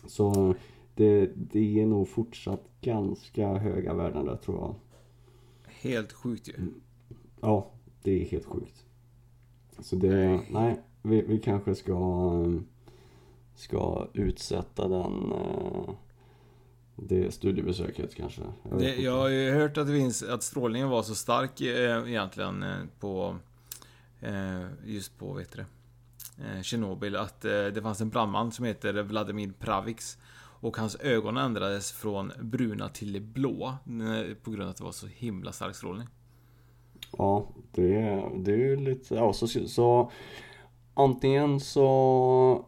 Så 0.08 0.56
det, 0.96 1.32
det 1.36 1.82
är 1.82 1.86
nog 1.86 2.10
fortsatt 2.10 2.64
ganska 2.82 3.54
höga 3.54 3.94
värden 3.94 4.26
där 4.26 4.36
tror 4.36 4.58
jag. 4.58 4.76
Helt 5.82 6.14
sjukt 6.14 6.50
ju. 6.50 6.54
Mm. 6.54 6.82
Ja, 7.42 7.72
det 8.04 8.22
är 8.22 8.26
helt 8.26 8.46
sjukt. 8.46 8.86
Så 9.80 9.96
det, 9.96 10.40
nej, 10.50 10.82
vi, 11.02 11.22
vi 11.22 11.40
kanske 11.40 11.76
ska 11.76 11.98
ska 13.58 14.08
utsätta 14.14 14.88
den 14.88 15.32
eh, 15.32 15.90
det 16.96 17.32
studiebesöket 17.32 18.16
kanske. 18.16 18.42
Jag, 18.70 18.80
det, 18.80 18.96
jag 18.96 19.18
har 19.18 19.30
ju 19.30 19.52
hört 19.52 19.78
att, 19.78 19.88
finns, 19.88 20.24
att 20.24 20.44
strålningen 20.44 20.90
var 20.90 21.04
så 21.04 21.16
stark 21.16 21.62
eh, 21.62 22.10
egentligen 22.10 22.64
eh, 22.64 22.76
på 23.00 23.36
Eh, 24.22 24.66
just 24.86 25.18
på, 25.18 25.34
vet 25.34 25.52
du 25.52 25.66
eh, 26.38 26.62
Tjernobyl, 26.62 27.16
att 27.16 27.46
eh, 27.46 27.52
det 27.52 27.82
fanns 27.82 28.02
en 28.02 28.10
brandman 28.10 28.52
som 28.52 28.66
heter 28.66 29.04
Vladimir 29.04 29.54
Pravix. 29.60 30.18
Och 30.60 30.78
hans 30.78 30.96
ögon 30.96 31.38
ändrades 31.38 31.92
från 31.92 32.32
bruna 32.42 32.90
till 32.90 33.22
blå 33.22 33.68
eh, 33.68 34.36
på 34.44 34.52
grund 34.52 34.64
av 34.64 34.70
att 34.70 34.78
det 34.78 34.84
var 34.84 34.92
så 34.92 35.08
himla 35.08 35.52
stark 35.52 35.76
strålning. 35.76 36.08
Ja, 37.18 37.48
det, 37.72 37.92
det 38.36 38.52
är 38.52 38.58
ju 38.58 38.76
lite, 38.76 39.16
ja 39.16 39.34
så, 39.34 39.48
så 39.48 40.12
antingen 40.94 41.60
så 41.60 42.66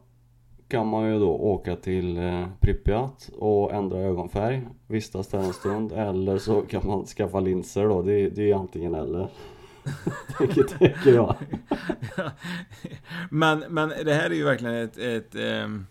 kan 0.68 0.88
man 0.88 1.14
ju 1.14 1.20
då 1.20 1.30
åka 1.30 1.76
till 1.76 2.18
eh, 2.18 2.48
Pripyat 2.60 3.30
och 3.38 3.74
ändra 3.74 4.00
ögonfärg, 4.00 4.68
vistas 4.88 5.28
där 5.28 5.40
en 5.40 5.54
stund 5.54 5.92
eller 5.92 6.38
så 6.38 6.62
kan 6.62 6.88
man 6.88 7.06
skaffa 7.06 7.40
linser 7.40 7.86
då, 7.86 8.02
det, 8.02 8.30
det 8.30 8.52
är 8.52 8.56
antingen 8.56 8.96
eller. 8.96 9.30
tänker 10.78 11.14
jag. 11.14 11.36
men, 13.30 13.60
men 13.70 13.90
det 13.90 14.14
här 14.14 14.30
är 14.30 14.36
ju 14.36 14.44
verkligen 14.44 14.76
ett, 14.76 14.98
ett, 14.98 15.36
ehm, 15.36 15.86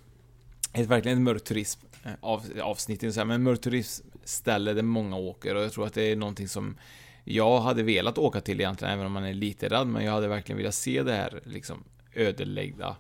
ett, 0.73 0.81
ett 0.81 0.87
verkligen 0.87 1.19
ett 1.19 1.25
mörkt 1.25 1.45
turism 1.45 1.81
av, 2.21 2.43
avsnitt, 2.63 3.17
men 3.27 3.43
mörkt 3.43 3.63
turismställe 3.63 4.73
där 4.73 4.83
många 4.83 5.17
åker 5.17 5.55
och 5.55 5.63
jag 5.63 5.73
tror 5.73 5.87
att 5.87 5.95
det 5.95 6.13
är 6.13 6.17
någonting 6.17 6.49
som 6.49 6.77
jag 7.25 7.61
hade 7.61 7.83
velat 7.83 8.19
åka 8.19 8.41
till 8.41 8.61
egentligen, 8.61 8.95
även 8.95 9.07
om 9.07 9.13
man 9.13 9.25
är 9.25 9.35
lite 9.35 9.69
rädd, 9.69 9.87
men 9.87 10.05
jag 10.05 10.13
hade 10.13 10.29
verkligen 10.29 10.57
velat 10.59 10.75
se 10.75 11.03
det 11.03 11.13
här 11.13 11.41
liksom 11.45 11.85
ödeläggda 12.15 12.97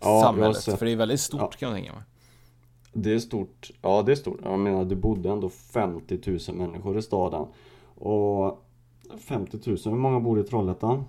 Ja, 0.00 0.22
samhället. 0.22 0.64
För 0.64 0.86
det 0.86 0.92
är 0.92 0.96
väldigt 0.96 1.20
stort 1.20 1.40
Ja. 1.40 1.50
kan 1.58 1.68
jag 1.68 1.76
tänka 1.76 1.92
mig. 1.92 2.02
Det 2.92 3.12
är 3.12 3.18
stort. 3.18 3.70
Ja, 3.82 4.02
det 4.02 4.12
är 4.12 4.16
stort. 4.16 4.40
Jag 4.44 4.58
menar, 4.58 4.84
det 4.84 4.96
bodde 4.96 5.30
ändå 5.30 5.50
50 5.50 6.38
000 6.48 6.56
människor 6.56 6.98
i 6.98 7.02
staden. 7.02 7.46
Och 7.94 8.65
50 9.20 9.58
000, 9.66 9.78
hur 9.84 9.90
många 9.92 10.20
bor 10.20 10.40
i 10.40 10.42
Trollhättan? 10.42 11.04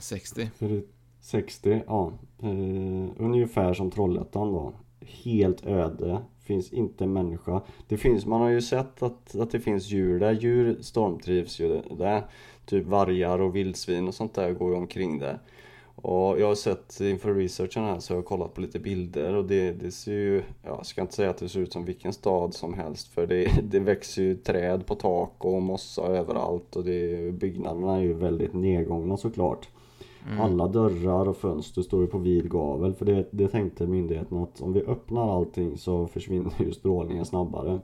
60. 0.00 0.50
För 0.56 0.68
det- 0.68 0.82
60, 1.20 1.82
ja. 1.86 2.12
Eh, 2.42 3.10
ungefär 3.18 3.74
som 3.74 3.90
Trollhättan 3.90 4.52
då. 4.52 4.72
Helt 5.00 5.66
öde. 5.66 6.18
Finns 6.42 6.72
inte 6.72 7.06
människa. 7.06 7.60
Det 7.88 7.96
finns, 7.96 8.26
man 8.26 8.40
har 8.40 8.48
ju 8.48 8.62
sett 8.62 9.02
att, 9.02 9.36
att 9.36 9.50
det 9.50 9.60
finns 9.60 9.90
djur 9.90 10.20
där. 10.20 10.32
Djur 10.32 10.78
stormtrivs 10.82 11.60
ju 11.60 11.82
där. 11.98 12.24
Typ 12.66 12.86
vargar 12.86 13.38
och 13.38 13.56
vildsvin 13.56 14.08
och 14.08 14.14
sånt 14.14 14.34
där 14.34 14.52
går 14.52 14.70
ju 14.70 14.76
omkring 14.78 15.18
där. 15.18 15.38
Och 15.96 16.40
jag 16.40 16.46
har 16.46 16.54
sett 16.54 17.00
inför 17.00 17.34
researchen 17.34 17.84
här 17.84 17.98
så 17.98 18.12
har 18.12 18.18
jag 18.18 18.24
kollat 18.24 18.54
på 18.54 18.60
lite 18.60 18.78
bilder 18.78 19.34
och 19.34 19.44
det, 19.44 19.72
det 19.72 19.90
ser 19.90 20.12
ju, 20.12 20.42
ja, 20.62 20.74
jag 20.76 20.86
ska 20.86 21.00
inte 21.00 21.14
säga 21.14 21.30
att 21.30 21.38
det 21.38 21.48
ser 21.48 21.60
ut 21.60 21.72
som 21.72 21.84
vilken 21.84 22.12
stad 22.12 22.54
som 22.54 22.74
helst 22.74 23.08
för 23.08 23.26
det, 23.26 23.48
det 23.62 23.80
växer 23.80 24.22
ju 24.22 24.36
träd 24.36 24.86
på 24.86 24.94
tak 24.94 25.44
och 25.44 25.62
mossa 25.62 26.02
överallt 26.02 26.76
och 26.76 26.84
det, 26.84 27.32
byggnaderna 27.34 27.96
är 27.96 28.00
ju 28.00 28.12
väldigt 28.12 28.54
nedgångna 28.54 29.16
såklart. 29.16 29.68
Alla 30.40 30.68
dörrar 30.68 31.28
och 31.28 31.36
fönster 31.36 31.82
står 31.82 32.00
ju 32.00 32.06
på 32.06 32.18
vid 32.18 32.50
gavel 32.50 32.94
för 32.94 33.04
det, 33.04 33.28
det 33.30 33.48
tänkte 33.48 33.86
myndigheten 33.86 34.38
att 34.38 34.60
om 34.60 34.72
vi 34.72 34.80
öppnar 34.80 35.36
allting 35.36 35.78
så 35.78 36.06
försvinner 36.06 36.52
ju 36.58 36.72
strålningen 36.72 37.24
snabbare. 37.24 37.80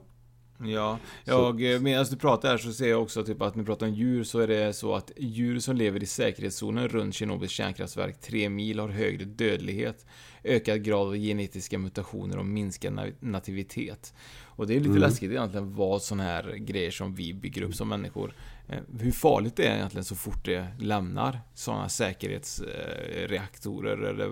Ja, 0.63 0.99
jag, 1.25 1.61
medan 1.81 2.05
du 2.09 2.15
pratar 2.15 2.49
här 2.49 2.57
så 2.57 2.73
ser 2.73 2.89
jag 2.89 3.01
också 3.01 3.23
typ 3.23 3.41
att 3.41 3.55
ni 3.55 3.63
pratar 3.63 3.87
om 3.87 3.93
djur 3.93 4.23
så 4.23 4.39
är 4.39 4.47
det 4.47 4.73
så 4.73 4.95
att 4.95 5.11
djur 5.17 5.59
som 5.59 5.75
lever 5.75 6.03
i 6.03 6.05
säkerhetszonen 6.05 6.87
runt 6.87 7.15
Tjernobyls 7.15 7.51
kärnkraftverk 7.51 8.21
3 8.21 8.49
mil 8.49 8.79
har 8.79 8.89
högre 8.89 9.25
dödlighet, 9.25 10.05
ökad 10.43 10.83
grad 10.83 11.07
av 11.07 11.15
genetiska 11.17 11.77
mutationer 11.79 12.37
och 12.37 12.45
minskad 12.45 12.93
na- 12.93 13.13
nativitet. 13.19 14.13
Och 14.43 14.67
det 14.67 14.75
är 14.75 14.79
lite 14.79 14.99
läskigt 14.99 15.31
egentligen 15.31 15.73
vad 15.75 16.01
sådana 16.01 16.23
här 16.23 16.53
grejer 16.55 16.91
som 16.91 17.15
vi 17.15 17.33
bygger 17.33 17.61
upp 17.61 17.75
som 17.75 17.89
människor, 17.89 18.33
eh, 18.69 18.79
hur 18.99 19.11
farligt 19.11 19.55
det 19.55 19.65
är 19.67 19.75
egentligen 19.75 20.05
så 20.05 20.15
fort 20.15 20.45
det 20.45 20.67
lämnar 20.79 21.39
sådana 21.53 21.89
säkerhetsreaktorer 21.89 23.97
eller 23.97 24.27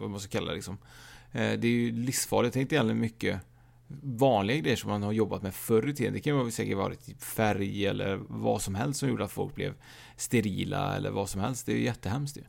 vad 0.00 0.10
man 0.10 0.20
ska 0.20 0.30
kalla 0.38 0.48
det 0.50 0.54
liksom. 0.54 0.78
Eh, 1.32 1.52
Det 1.58 1.66
är 1.68 1.72
ju 1.72 1.92
livsfarligt. 1.92 2.54
Jag 2.54 2.60
tänkte 2.60 2.74
egentligen 2.74 3.00
mycket 3.00 3.40
vanliga 4.02 4.58
grejer 4.58 4.76
som 4.76 4.90
man 4.90 5.02
har 5.02 5.12
jobbat 5.12 5.42
med 5.42 5.54
förr 5.54 5.88
i 5.88 5.94
tiden. 5.94 6.12
Det 6.12 6.20
kan 6.20 6.44
ju 6.44 6.50
säkert 6.50 6.76
vara 6.76 6.94
typ 6.94 7.22
färg 7.22 7.86
eller 7.86 8.20
vad 8.28 8.62
som 8.62 8.74
helst 8.74 9.00
som 9.00 9.08
gjorde 9.08 9.24
att 9.24 9.30
folk 9.30 9.54
blev 9.54 9.74
sterila 10.16 10.96
eller 10.96 11.10
vad 11.10 11.28
som 11.28 11.40
helst. 11.40 11.66
Det 11.66 11.72
är 11.72 11.76
ju 11.76 11.84
jättehemskt 11.84 12.36
ju. 12.36 12.42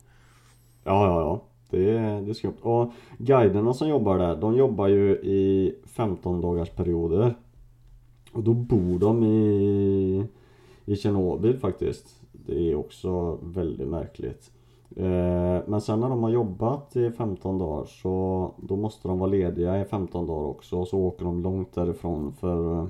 Ja, 0.84 1.06
ja, 1.06 1.20
ja. 1.20 1.42
Det 1.70 1.90
är, 1.90 2.22
det 2.22 2.30
är 2.30 2.34
skumt. 2.34 2.56
Och 2.62 2.92
guiderna 3.18 3.74
som 3.74 3.88
jobbar 3.88 4.18
där, 4.18 4.36
de 4.36 4.56
jobbar 4.56 4.88
ju 4.88 5.10
i 5.16 5.74
15 5.84 6.40
dagars 6.40 6.70
perioder. 6.70 7.34
Och 8.32 8.42
då 8.42 8.54
bor 8.54 8.98
de 8.98 9.24
i, 9.24 10.26
i 10.84 10.96
Tjernobyl 10.96 11.58
faktiskt. 11.58 12.20
Det 12.32 12.70
är 12.70 12.74
också 12.74 13.38
väldigt 13.42 13.88
märkligt. 13.88 14.50
Eh, 14.96 15.62
Men 15.66 15.80
sen 15.80 16.00
när 16.00 16.08
de 16.08 16.22
har 16.22 16.30
jobbat 16.30 16.96
i 16.96 17.10
15 17.10 17.58
dagar 17.58 17.84
så 17.84 18.50
då 18.56 18.76
måste 18.76 19.08
de 19.08 19.18
vara 19.18 19.30
lediga 19.30 19.80
i 19.80 19.84
15 19.84 20.26
dagar 20.26 20.48
också. 20.48 20.76
Och 20.78 20.88
så 20.88 20.98
åker 20.98 21.24
de 21.24 21.42
långt 21.42 21.74
därifrån 21.74 22.32
för, 22.40 22.86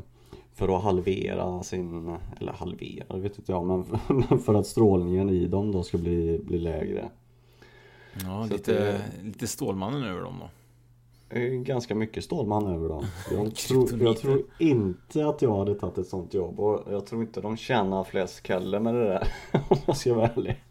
för 0.54 0.76
att 0.76 0.82
halvera 0.82 1.62
sin, 1.62 2.16
eller 2.40 2.52
halvera, 2.52 3.16
vet 3.16 3.38
inte 3.38 3.52
jag, 3.52 3.66
men 3.66 3.84
för, 4.18 4.36
för 4.36 4.54
att 4.54 4.66
strålningen 4.66 5.30
i 5.30 5.46
dem 5.46 5.72
då 5.72 5.82
ska 5.82 5.98
bli, 5.98 6.40
bli 6.44 6.58
lägre. 6.58 7.08
Ja, 8.24 8.46
Så 8.48 8.52
lite, 8.54 9.00
lite 9.22 9.46
Stålmannen 9.46 10.02
över 10.04 10.20
dem 10.22 10.34
då. 10.40 10.48
Ganska 11.64 11.94
mycket 11.94 12.24
Stålman 12.24 12.66
över 12.66 12.88
dem. 12.88 13.04
Jag 13.32 13.54
tror, 13.54 13.80
Kryptoniter. 13.86 14.04
jag 14.06 14.18
tror 14.18 14.42
inte 14.58 15.26
att 15.26 15.42
jag 15.42 15.56
hade 15.56 15.74
tagit 15.74 15.98
ett 15.98 16.06
sånt 16.06 16.34
jobb 16.34 16.60
och 16.60 16.92
jag 16.92 17.06
tror 17.06 17.22
inte 17.22 17.40
de 17.40 17.56
tjänar 17.56 18.04
fläsk 18.04 18.48
heller 18.48 18.80
med 18.80 18.94
det 18.94 19.04
där. 19.04 19.28
Om 19.68 19.76
jag 19.86 19.96
ska 19.96 20.14
vara 20.14 20.28
ärlig. 20.28 20.64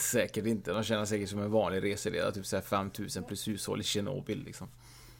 Säkert 0.00 0.46
inte. 0.46 0.72
De 0.72 0.82
känner 0.82 1.04
säkert 1.04 1.28
som 1.28 1.42
en 1.42 1.50
vanlig 1.50 1.84
reseledare, 1.84 2.32
typ 2.32 2.46
såhär 2.46 2.62
5000 2.62 3.24
plus 3.24 3.48
hushåll 3.48 3.80
i 3.80 3.84
Tjernobyl 3.84 4.42
liksom. 4.44 4.66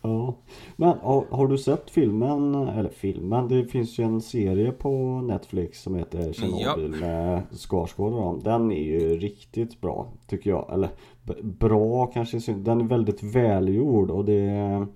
Ja. 0.02 0.36
Men 0.76 0.98
har, 0.98 1.26
har 1.30 1.48
du 1.48 1.58
sett 1.58 1.90
filmen, 1.90 2.54
eller 2.54 2.90
filmen, 2.90 3.48
det 3.48 3.64
finns 3.64 3.98
ju 3.98 4.04
en 4.04 4.20
serie 4.20 4.72
på 4.72 5.20
Netflix 5.20 5.82
som 5.82 5.94
heter 5.94 6.32
Tjernobyl 6.32 7.00
med 7.00 7.42
Skarsgård 7.52 8.12
och 8.12 8.20
dem. 8.20 8.40
Den 8.44 8.72
är 8.72 8.82
ju 8.82 9.16
riktigt 9.16 9.80
bra 9.80 10.08
tycker 10.26 10.50
jag. 10.50 10.70
Eller 10.72 10.90
bra 11.42 12.06
kanske. 12.06 12.52
Den 12.52 12.80
är 12.80 12.84
väldigt 12.84 13.22
välgjord 13.22 14.10
och 14.10 14.24
det, 14.24 14.86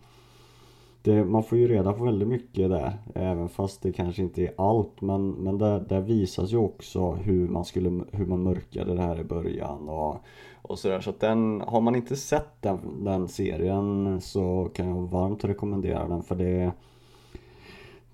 det 1.05 1.25
Man 1.25 1.43
får 1.43 1.59
ju 1.59 1.69
reda 1.69 1.93
på 1.93 2.05
väldigt 2.05 2.29
mycket 2.29 2.71
där. 2.71 2.99
Även 3.15 3.49
fast 3.49 3.83
det 3.83 3.93
kanske 3.93 4.23
inte 4.23 4.43
är 4.43 4.55
allt. 4.57 5.01
Men, 5.01 5.31
men 5.31 5.59
där, 5.59 5.81
där 5.81 6.01
visas 6.01 6.53
ju 6.53 6.57
också 6.57 7.11
hur 7.11 7.49
man 7.49 7.65
skulle 7.65 8.05
hur 8.13 8.27
man 8.27 8.43
mörkade 8.43 8.95
det 8.95 9.03
här 9.03 9.21
i 9.21 9.25
början. 9.25 9.89
Och, 9.89 10.17
och 10.63 10.79
sådär. 10.79 11.01
Så 11.01 11.11
att 11.11 11.21
den, 11.21 11.61
har 11.61 11.81
man 11.81 11.95
inte 11.95 12.17
sett 12.17 12.63
den, 12.63 13.05
den 13.05 13.29
serien 13.29 14.21
så 14.21 14.71
kan 14.75 14.89
jag 14.89 15.03
varmt 15.03 15.45
rekommendera 15.45 16.09
den 16.09 16.23
för 16.23 16.35
det 16.35 16.73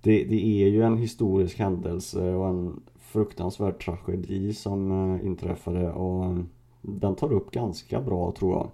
det, 0.02 0.24
det 0.24 0.62
är 0.62 0.68
ju 0.68 0.82
en 0.82 0.96
historisk 0.96 1.58
händelse 1.58 2.34
och 2.34 2.48
en 2.48 2.82
fruktansvärd 2.98 3.84
tragedi 3.84 4.54
som 4.54 4.90
eh, 5.14 5.26
inträffade 5.26 5.92
och 5.92 6.36
den 6.82 7.14
tar 7.14 7.32
upp 7.32 7.50
ganska 7.50 8.00
bra 8.00 8.32
tror 8.32 8.52
jag. 8.52 8.70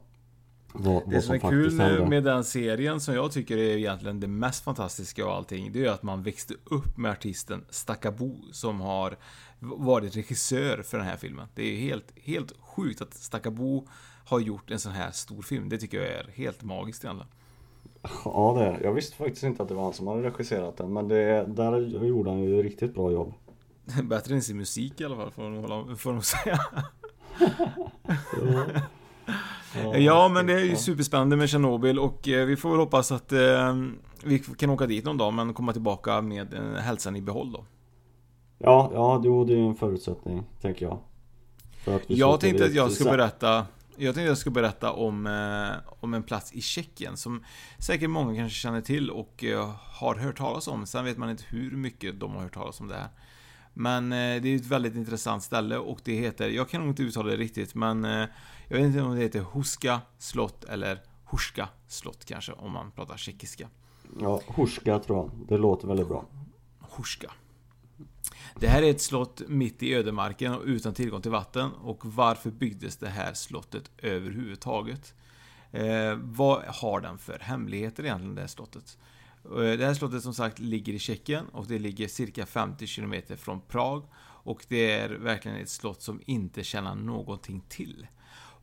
Vad, 0.78 1.02
Det 1.09 1.14
vad 1.14 1.25
som 1.25 1.35
är 1.35 1.38
kul 1.38 1.80
hände. 1.80 2.06
med 2.06 2.25
den 2.25 2.45
serien 2.45 3.00
som 3.00 3.14
jag 3.14 3.33
tycker 3.33 3.56
är 3.56 3.76
egentligen 3.76 4.21
det 4.21 4.26
mest 4.28 4.64
fantastiska 4.64 5.25
av 5.25 5.30
allting, 5.30 5.73
det 5.73 5.78
är 5.78 5.83
ju 5.83 5.88
att 5.88 6.02
man 6.02 6.23
växte 6.23 6.54
upp 6.64 6.97
med 6.97 7.11
artisten 7.11 7.64
Stackabo 7.71 8.37
som 8.52 8.80
har 8.80 9.16
varit 9.59 10.16
regissör 10.16 10.83
för 10.83 10.99
den 10.99 11.06
här 11.06 11.16
filmen. 11.16 11.49
Det 11.54 11.62
är 11.62 11.76
helt, 11.76 12.12
helt 12.16 12.52
sjukt 12.61 13.02
att 13.02 13.14
Stackabo 13.14 13.87
har 14.25 14.40
gjort 14.40 14.71
en 14.71 14.78
sån 14.78 14.92
här 14.92 15.11
stor 15.11 15.42
film. 15.42 15.68
Det 15.68 15.78
tycker 15.78 15.99
jag 15.99 16.09
är 16.09 16.30
helt 16.35 16.62
magiskt 16.62 17.04
egentligen. 17.04 17.33
Ja 18.25 18.54
det 18.59 18.64
är. 18.64 18.80
Jag 18.85 18.92
visste 18.92 19.16
faktiskt 19.16 19.42
inte 19.42 19.62
att 19.62 19.68
det 19.68 19.75
var 19.75 19.83
han 19.85 19.92
som 19.92 20.06
hade 20.06 20.23
regisserat 20.23 20.76
den 20.76 20.92
men 20.92 21.09
det, 21.09 21.45
där 21.49 21.80
gjorde 22.06 22.30
han 22.30 22.40
ju 22.40 22.62
riktigt 22.62 22.95
bra 22.95 23.12
jobb. 23.12 23.35
Bättre 24.02 24.35
än 24.35 24.42
sin 24.42 24.56
musik 24.56 25.00
i 25.00 25.04
alla 25.04 25.16
fall, 25.16 25.30
får 25.30 25.68
de, 25.68 25.97
får 25.97 26.12
de 26.12 26.23
säga. 26.23 26.59
Ja, 29.95 30.28
men 30.28 30.47
det 30.47 30.52
är 30.52 30.64
ju 30.64 30.76
superspännande 30.76 31.37
med 31.37 31.49
Tjernobyl 31.49 31.99
och 31.99 32.28
eh, 32.28 32.47
vi 32.47 32.56
får 32.56 32.71
väl 32.71 32.78
hoppas 32.78 33.12
att 33.12 33.33
eh, 33.33 33.76
vi 34.25 34.38
kan 34.38 34.71
åka 34.71 34.87
dit 34.87 35.04
någon 35.04 35.16
dag 35.16 35.33
men 35.33 35.54
komma 35.54 35.73
tillbaka 35.73 36.23
med 36.23 36.54
eh, 36.54 36.83
hälsan 36.83 37.16
i 37.16 37.23
behåll 37.23 37.52
då. 37.52 37.64
Ja, 38.59 38.90
ja 38.95 39.21
jo, 39.25 39.45
det 39.45 39.54
är 39.54 39.59
en 39.59 39.75
förutsättning 39.75 40.42
tänker 40.61 40.87
jag. 40.87 40.99
För 41.85 42.00
Jag 42.06 42.40
tänkte 42.40 42.64
att 42.64 42.75
jag 42.75 42.92
ska 42.92 43.04
berätta 43.04 43.66
jag 43.97 44.14
tänkte 44.14 44.28
jag 44.28 44.38
ska 44.38 44.50
berätta 44.50 44.92
om, 44.92 45.26
eh, 45.26 45.92
om 46.00 46.14
en 46.14 46.23
plats 46.23 46.52
i 46.52 46.61
Tjeckien 46.61 47.16
som 47.16 47.45
säkert 47.78 48.11
många 48.11 48.37
kanske 48.37 48.59
känner 48.59 48.80
till 48.80 49.11
och 49.11 49.45
eh, 49.45 49.71
har 49.83 50.14
hört 50.14 50.38
talas 50.38 50.68
om. 50.68 50.87
Sen 50.87 51.04
vet 51.04 51.18
man 51.18 51.30
inte 51.30 51.45
hur 51.49 51.71
mycket 51.71 52.21
de 52.21 52.35
har 52.35 52.42
hört 52.42 52.54
talas 52.54 52.80
om 52.80 52.88
det 52.88 52.95
här. 52.95 53.09
Men 53.78 54.12
eh, 54.12 54.42
det 54.42 54.49
är 54.49 54.56
ett 54.56 54.66
väldigt 54.66 54.95
intressant 54.95 55.42
ställe 55.42 55.78
och 55.78 56.00
det 56.04 56.14
heter, 56.14 56.49
jag 56.49 56.68
kan 56.68 56.80
nog 56.80 56.90
inte 56.90 57.02
uttala 57.02 57.30
det 57.30 57.37
riktigt, 57.37 57.75
men 57.75 58.04
eh, 58.04 58.28
jag 58.68 58.76
vet 58.76 58.87
inte 58.87 59.02
om 59.02 59.14
det 59.14 59.23
heter 59.23 59.40
Huska 59.40 60.00
slott 60.18 60.64
eller 60.64 61.02
Horska 61.25 61.68
slott 61.88 62.25
kanske, 62.25 62.52
om 62.52 62.73
man 62.73 62.90
pratar 62.90 63.16
tjeckiska. 63.16 63.68
Ja, 64.21 64.40
Horska 64.47 64.99
tror 64.99 65.18
jag. 65.18 65.30
Det 65.49 65.59
låter 65.59 65.88
väldigt 65.88 66.09
bra. 66.09 66.25
Horska. 66.80 67.33
Det 68.61 68.68
här 68.68 68.83
är 68.83 68.90
ett 68.90 69.00
slott 69.00 69.42
mitt 69.49 69.83
i 69.83 69.95
ödemarken 69.95 70.54
och 70.54 70.62
utan 70.64 70.95
tillgång 70.95 71.23
till 71.23 71.30
vatten. 71.30 71.71
Och 71.73 72.06
varför 72.06 72.50
byggdes 72.50 72.97
det 72.97 73.09
här 73.09 73.35
slottet 73.35 73.90
överhuvudtaget? 73.99 75.14
Eh, 75.71 76.14
vad 76.14 76.62
har 76.62 77.00
den 77.00 77.18
för 77.18 77.38
hemligheter 77.38 78.04
egentligen, 78.04 78.35
det 78.35 78.40
här 78.40 78.49
slottet? 78.49 78.99
Eh, 79.50 79.78
det 79.78 79.86
här 79.86 79.94
slottet 79.94 80.22
som 80.22 80.34
sagt 80.34 80.58
ligger 80.58 80.92
i 80.92 80.98
Tjeckien 80.98 81.48
och 81.48 81.66
det 81.66 81.78
ligger 81.78 82.08
cirka 82.08 82.46
50 82.46 82.86
km 82.86 83.14
från 83.36 83.60
Prag. 83.60 84.02
Och 84.18 84.64
det 84.68 84.92
är 84.92 85.08
verkligen 85.08 85.56
ett 85.56 85.68
slott 85.68 86.02
som 86.02 86.20
inte 86.26 86.64
tjänar 86.64 86.94
någonting 86.94 87.62
till. 87.68 88.06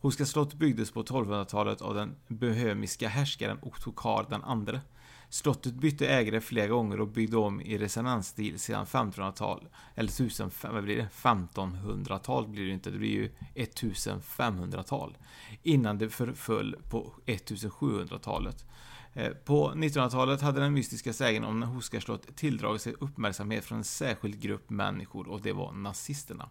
Huska 0.01 0.25
slott 0.25 0.53
byggdes 0.53 0.91
på 0.91 1.03
1200-talet 1.03 1.81
av 1.81 1.95
den 1.95 2.15
bohemiska 2.27 3.07
härskaren 3.07 3.57
Ottokar 3.61 4.25
den 4.29 4.43
andre. 4.43 4.81
Slottet 5.29 5.73
bytte 5.73 6.07
ägare 6.07 6.41
flera 6.41 6.67
gånger 6.67 7.01
och 7.01 7.07
byggde 7.07 7.37
om 7.37 7.61
i 7.61 7.77
resonansstil 7.77 8.59
sedan 8.59 8.85
1500-tal. 8.85 9.67
Eller 9.95 10.09
1000, 10.09 10.49
1500-tal 10.49 12.47
blir 12.47 12.65
det 12.65 12.71
inte, 12.71 12.91
det 12.91 12.97
blir 12.97 13.09
ju 13.09 13.29
1500-tal. 13.55 15.17
Innan 15.63 15.97
det 15.97 16.09
förföll 16.09 16.75
på 16.89 17.13
1700-talet. 17.25 18.65
Eh, 19.13 19.29
på 19.31 19.71
1900-talet 19.71 20.41
hade 20.41 20.61
den 20.61 20.73
mystiska 20.73 21.13
sägen 21.13 21.43
om 21.43 21.59
Nahuska 21.59 22.01
slott 22.01 22.35
tilldragit 22.35 22.81
sig 22.81 22.93
uppmärksamhet 22.99 23.65
från 23.65 23.77
en 23.77 23.83
särskild 23.83 24.41
grupp 24.41 24.69
människor 24.69 25.27
och 25.27 25.41
det 25.41 25.53
var 25.53 25.71
nazisterna. 25.71 26.49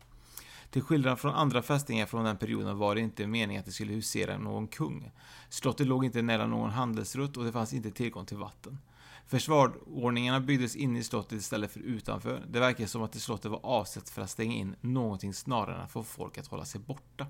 Till 0.70 0.82
skillnad 0.82 1.18
från 1.20 1.34
andra 1.34 1.62
fästingar 1.62 2.06
från 2.06 2.24
den 2.24 2.36
perioden 2.36 2.78
var 2.78 2.94
det 2.94 3.00
inte 3.00 3.26
meningen 3.26 3.60
att 3.60 3.66
det 3.66 3.72
skulle 3.72 3.92
husera 3.92 4.38
någon 4.38 4.68
kung. 4.68 5.10
Slottet 5.48 5.86
låg 5.86 6.04
inte 6.04 6.22
nära 6.22 6.46
någon 6.46 6.70
handelsrutt 6.70 7.36
och 7.36 7.44
det 7.44 7.52
fanns 7.52 7.72
inte 7.72 7.90
tillgång 7.90 8.26
till 8.26 8.36
vatten. 8.36 8.78
Försvarordningarna 9.26 10.40
byggdes 10.40 10.76
inne 10.76 10.98
i 10.98 11.02
slottet 11.02 11.32
istället 11.32 11.72
för 11.72 11.80
utanför. 11.80 12.44
Det 12.50 12.60
verkar 12.60 12.86
som 12.86 13.02
att 13.02 13.14
slottet 13.14 13.50
var 13.50 13.66
avsett 13.66 14.10
för 14.10 14.22
att 14.22 14.30
stänga 14.30 14.54
in 14.54 14.76
någonting 14.80 15.34
snarare 15.34 15.74
än 15.74 15.80
att 15.80 15.90
få 15.90 16.02
folk 16.02 16.38
att 16.38 16.46
hålla 16.46 16.64
sig 16.64 16.80
borta. 16.80 17.26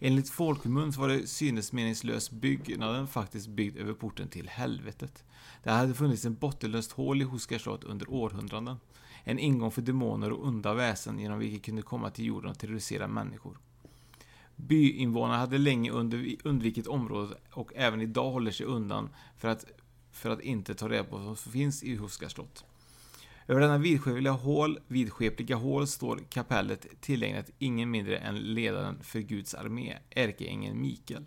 Enligt 0.00 0.30
folkmun 0.30 0.90
var 0.90 1.08
det 1.08 1.26
synesmeningslös 1.26 2.30
byggnaden 2.30 3.06
faktiskt 3.06 3.48
byggd 3.48 3.76
över 3.76 3.92
porten 3.92 4.28
till 4.28 4.48
helvetet. 4.48 5.24
Det 5.62 5.70
hade 5.70 5.94
funnits 5.94 6.24
en 6.24 6.34
bottenlöst 6.34 6.92
hål 6.92 7.22
i 7.22 7.24
Huskars 7.24 7.62
slott 7.62 7.84
under 7.84 8.10
århundraden. 8.10 8.76
En 9.24 9.38
ingång 9.38 9.70
för 9.70 9.82
demoner 9.82 10.32
och 10.32 10.46
onda 10.46 10.74
väsen 10.74 11.18
genom 11.18 11.38
vilket 11.38 11.62
kunde 11.62 11.82
komma 11.82 12.10
till 12.10 12.24
jorden 12.24 12.50
och 12.50 12.58
terrorisera 12.58 13.08
människor. 13.08 13.58
Byinvånarna 14.56 15.38
hade 15.38 15.58
länge 15.58 15.90
undvikit 16.44 16.86
området 16.86 17.38
och 17.50 17.72
även 17.76 18.00
idag 18.00 18.30
håller 18.30 18.50
sig 18.50 18.66
undan 18.66 19.08
för 19.38 19.48
att, 19.48 19.64
för 20.12 20.30
att 20.30 20.40
inte 20.40 20.74
ta 20.74 20.88
reda 20.88 21.04
på 21.04 21.16
vad 21.16 21.38
som 21.38 21.52
finns 21.52 21.82
i 21.82 21.96
Huskars 21.96 22.32
slott. 22.32 22.64
Över 23.50 23.60
denna 23.60 23.78
vidskepliga 23.78 24.32
hål, 24.32 24.78
vidskepliga 24.88 25.56
hål 25.56 25.86
står 25.86 26.20
kapellet 26.30 26.86
tillägnat 27.00 27.50
ingen 27.58 27.90
mindre 27.90 28.18
än 28.18 28.54
ledaren 28.54 29.02
för 29.02 29.20
Guds 29.20 29.54
armé, 29.54 29.98
ärkeängeln 30.10 30.80
Mikael. 30.80 31.24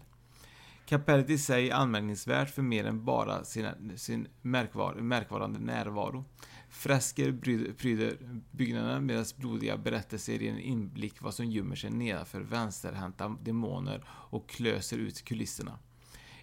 Kapellet 0.86 1.30
i 1.30 1.38
sig 1.38 1.70
är 1.70 1.76
anmärkningsvärt 1.76 2.50
för 2.50 2.62
mer 2.62 2.86
än 2.86 3.06
bara 3.06 3.44
sina, 3.44 3.74
sin 3.96 4.28
märkvar, 4.42 4.94
märkvarande 4.96 5.60
närvaro. 5.60 6.26
Fresker 6.70 7.32
pryder 7.74 8.18
byggnaden 8.52 9.06
medan 9.06 9.26
blodiga 9.36 9.78
berättelser 9.78 10.34
ger 10.34 10.52
en 10.52 10.60
inblick 10.60 11.22
vad 11.22 11.34
som 11.34 11.46
gömmer 11.46 11.76
sig 11.76 11.90
nedanför 11.90 12.42
vänsterhänta 12.42 13.38
demoner 13.44 14.04
och 14.08 14.50
klöser 14.50 14.98
ut 14.98 15.26
kulisserna. 15.26 15.80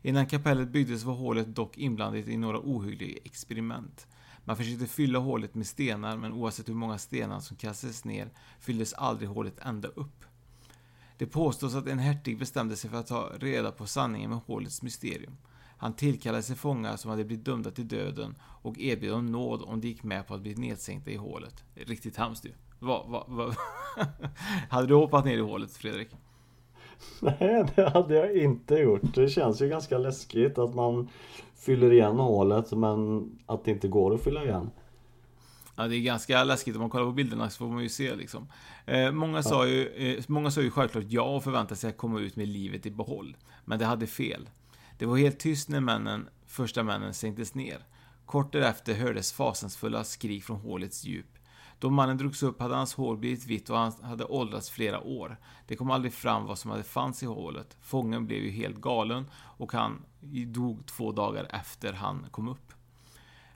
Innan 0.03 0.27
kapellet 0.27 0.69
byggdes 0.69 1.05
var 1.05 1.15
hålet 1.15 1.57
dock 1.57 1.79
inblandat 1.79 2.29
i 2.29 2.37
några 2.37 2.59
ohyggliga 2.59 3.19
experiment. 3.25 4.07
Man 4.49 4.57
försökte 4.57 4.87
fylla 4.87 5.19
hålet 5.19 5.55
med 5.55 5.67
stenar, 5.67 6.17
men 6.17 6.33
oavsett 6.33 6.69
hur 6.69 6.75
många 6.75 6.99
stenar 6.99 7.41
som 7.41 7.57
kastades 7.57 8.05
ner 8.05 8.31
fylldes 8.61 8.93
aldrig 8.93 9.29
hålet 9.29 9.59
ända 9.59 9.89
upp. 9.89 10.25
Det 11.19 11.27
påstås 11.27 11.75
att 11.75 11.87
en 11.87 11.99
hertig 11.99 12.39
bestämde 12.39 12.77
sig 12.77 12.91
för 12.91 12.99
att 12.99 13.07
ta 13.07 13.31
reda 13.41 13.73
på 13.73 13.87
sanningen 13.87 14.31
med 14.31 14.39
hålets 14.47 14.83
mysterium. 14.83 15.37
Han 15.79 15.93
tillkallade 15.93 16.43
sig 16.43 16.57
fångar 16.57 16.97
som 16.97 17.11
hade 17.11 17.25
blivit 17.25 17.45
dömda 17.45 17.71
till 17.71 17.89
döden 17.89 18.35
och 18.43 18.79
erbjöd 18.79 19.13
dem 19.13 19.27
nåd 19.27 19.63
om 19.63 19.81
de 19.81 19.89
gick 19.89 20.03
med 20.03 20.27
på 20.27 20.35
att 20.35 20.41
bli 20.41 20.55
nedsänkta 20.55 21.11
i 21.11 21.17
hålet. 21.17 21.65
Riktigt 21.75 22.17
hemskt 22.17 22.45
ju. 22.45 22.53
Va, 22.79 23.05
va, 23.09 23.25
va? 23.29 23.55
hade 24.71 24.87
du 24.87 24.95
hoppat 24.95 25.25
ner 25.25 25.39
i 25.39 25.41
hålet, 25.41 25.77
Fredrik? 25.77 26.09
Nej, 27.21 27.67
det 27.75 27.89
hade 27.89 28.15
jag 28.15 28.37
inte 28.37 28.75
gjort. 28.75 29.15
Det 29.15 29.29
känns 29.29 29.63
ju 29.63 29.69
ganska 29.69 29.99
läskigt 29.99 30.59
att 30.59 30.75
man 30.75 31.09
fyller 31.59 31.93
igen 31.93 32.17
hålet 32.17 32.73
men 32.73 33.31
att 33.47 33.65
det 33.65 33.71
inte 33.71 33.89
går 33.89 34.15
att 34.15 34.23
fylla 34.23 34.45
igen. 34.45 34.71
Ja, 35.77 35.89
det 35.89 35.97
är 35.97 36.01
ganska 36.01 36.45
läskigt. 36.45 36.75
Om 36.75 36.81
man 36.81 36.91
kollar 36.91 37.05
på 37.05 37.13
bilderna 37.13 37.51
så 37.51 37.59
får 37.59 37.67
man 37.67 37.83
ju 37.83 37.89
se 37.89 38.15
liksom. 38.15 38.49
Eh, 38.87 39.13
många, 39.13 39.43
sa 39.43 39.67
ju, 39.67 39.87
eh, 39.87 40.25
många 40.27 40.51
sa 40.51 40.61
ju 40.61 40.71
självklart 40.71 41.05
ja 41.09 41.37
och 41.37 41.45
förväntade 41.45 41.77
sig 41.77 41.91
att 41.91 41.97
komma 41.97 42.21
ut 42.21 42.37
med 42.37 42.49
livet 42.49 42.87
i 42.87 42.91
behåll. 42.91 43.37
Men 43.65 43.79
det 43.79 43.85
hade 43.85 44.07
fel. 44.07 44.49
Det 44.99 45.07
var 45.07 45.17
helt 45.17 45.39
tyst 45.39 45.69
när 45.69 45.81
männen, 45.81 46.29
första 46.47 46.83
männen 46.83 47.15
sänktes 47.15 47.55
ner. 47.55 47.79
Kort 48.27 48.53
därefter 48.53 48.95
hördes 48.95 49.33
fasansfulla 49.33 50.05
skrik 50.05 50.45
från 50.45 50.61
hålets 50.61 51.05
djup. 51.05 51.38
Då 51.79 51.91
mannen 51.91 52.17
drogs 52.17 52.43
upp 52.43 52.61
hade 52.61 52.75
hans 52.75 52.95
hår 52.95 53.17
blivit 53.17 53.47
vitt 53.47 53.71
och 53.71 53.79
han 53.79 53.93
hade 54.03 54.25
åldrats 54.25 54.71
flera 54.71 55.01
år. 55.01 55.37
Det 55.67 55.77
kom 55.77 55.91
aldrig 55.91 56.13
fram 56.13 56.47
vad 56.47 56.59
som 56.59 56.71
hade 56.71 56.83
fanns 56.83 57.23
i 57.23 57.27
hålet. 57.27 57.77
Fången 57.81 58.27
blev 58.27 58.43
ju 58.43 58.51
helt 58.51 58.81
galen 58.81 59.31
och 59.35 59.73
han 59.73 60.03
dog 60.47 60.87
två 60.87 61.13
dagar 61.13 61.47
efter 61.51 61.93
han 61.93 62.27
kom 62.31 62.49
upp. 62.49 62.73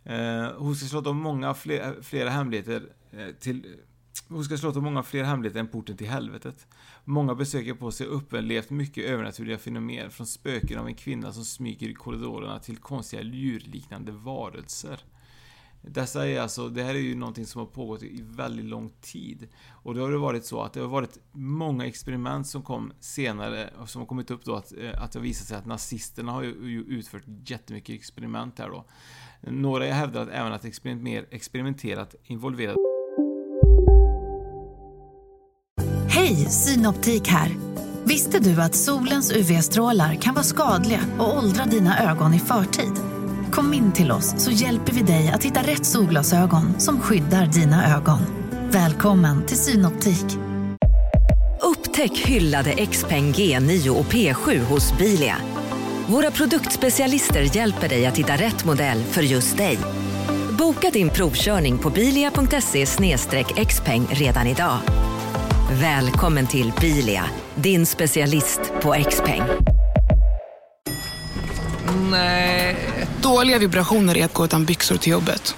Eh, 0.04 0.52
hos 0.56 0.90
slott 0.90 1.06
har 1.06 1.12
många 1.12 1.54
fler, 1.54 2.02
flera 2.02 2.30
hemligheter 2.30 2.88
eh, 3.10 3.28
till 3.40 3.76
hon 4.28 4.44
ska 4.44 4.56
slå 4.56 4.80
många 4.80 5.02
fler 5.02 5.24
hemligheter 5.24 5.60
än 5.60 5.68
porten 5.68 5.96
till 5.96 6.08
helvetet. 6.08 6.66
Många 7.04 7.34
besökare 7.34 7.74
på 7.74 7.90
sig 7.90 8.06
upplevt 8.06 8.70
mycket 8.70 9.04
övernaturliga 9.04 9.58
fenomen, 9.58 10.10
från 10.10 10.26
spöken 10.26 10.78
av 10.78 10.86
en 10.86 10.94
kvinna 10.94 11.32
som 11.32 11.44
smyger 11.44 11.88
i 11.88 11.94
korridorerna 11.94 12.58
till 12.58 12.76
konstiga 12.76 13.22
djurliknande 13.22 14.12
varelser. 14.12 15.04
Dessa 15.84 16.28
är 16.28 16.40
alltså, 16.40 16.68
det 16.68 16.82
här 16.82 16.94
är 16.94 16.98
ju 16.98 17.14
någonting 17.14 17.46
som 17.46 17.58
har 17.58 17.66
pågått 17.66 18.02
i 18.02 18.22
väldigt 18.22 18.64
lång 18.64 18.90
tid. 19.00 19.48
Och 19.70 19.94
då 19.94 20.00
har 20.00 20.10
det 20.10 20.18
varit 20.18 20.44
så 20.44 20.62
att 20.62 20.72
det 20.72 20.80
har 20.80 20.88
varit 20.88 21.18
många 21.32 21.86
experiment 21.86 22.46
som 22.46 22.62
kom 22.62 22.92
senare, 23.00 23.70
som 23.86 24.00
har 24.00 24.06
kommit 24.06 24.30
upp 24.30 24.44
då 24.44 24.54
att, 24.54 24.72
eh, 24.72 25.02
att 25.02 25.12
det 25.12 25.18
har 25.18 25.24
visat 25.24 25.46
sig 25.46 25.56
att 25.56 25.66
nazisterna 25.66 26.32
har 26.32 26.42
ju 26.42 26.84
utfört 26.88 27.22
jättemycket 27.46 27.94
experiment 27.94 28.58
här 28.58 28.68
då. 28.68 28.84
Några 29.40 29.84
hävdar 29.84 30.22
att 30.22 30.28
även 30.28 30.52
att 30.52 30.64
experiment, 30.64 31.26
experimenterat 31.30 32.14
involverat 32.24 32.76
Hej, 36.08 36.36
Synoptik 36.36 37.28
här! 37.28 37.56
Visste 38.04 38.38
du 38.38 38.62
att 38.62 38.74
solens 38.74 39.32
UV-strålar 39.32 40.14
kan 40.14 40.34
vara 40.34 40.44
skadliga 40.44 41.00
och 41.18 41.36
åldra 41.36 41.64
dina 41.64 42.10
ögon 42.10 42.34
i 42.34 42.38
förtid? 42.38 43.11
Kom 43.52 43.74
in 43.74 43.92
till 43.92 44.12
oss 44.12 44.34
så 44.38 44.50
hjälper 44.50 44.92
vi 44.92 45.02
dig 45.02 45.30
att 45.34 45.44
hitta 45.44 45.60
rätt 45.60 45.86
solglasögon 45.86 46.80
som 46.80 47.00
skyddar 47.00 47.46
dina 47.46 47.96
ögon. 47.96 48.18
Välkommen 48.70 49.46
till 49.46 49.56
Synoptik. 49.56 50.24
Upptäck 51.60 52.18
hyllade 52.18 52.86
XPeng 52.86 53.32
G9 53.32 53.88
och 53.88 54.04
P7 54.04 54.58
hos 54.58 54.98
Bilia. 54.98 55.36
Våra 56.06 56.30
produktspecialister 56.30 57.56
hjälper 57.56 57.88
dig 57.88 58.06
att 58.06 58.18
hitta 58.18 58.32
rätt 58.32 58.64
modell 58.64 59.02
för 59.02 59.22
just 59.22 59.56
dig. 59.56 59.78
Boka 60.58 60.90
din 60.90 61.08
provkörning 61.08 61.78
på 61.78 61.90
bilia.se 61.90 62.86
xpeng 63.66 64.06
redan 64.10 64.46
idag. 64.46 64.78
Välkommen 65.72 66.46
till 66.46 66.72
Bilia, 66.80 67.24
din 67.54 67.86
specialist 67.86 68.60
på 68.82 68.94
X-peng. 68.94 69.42
Nej. 72.10 72.76
Dåliga 73.22 73.58
vibrationer 73.58 74.16
är 74.16 74.24
att 74.24 74.34
gå 74.34 74.44
utan 74.44 74.64
byxor 74.64 74.96
till 74.96 75.12
jobbet. 75.12 75.56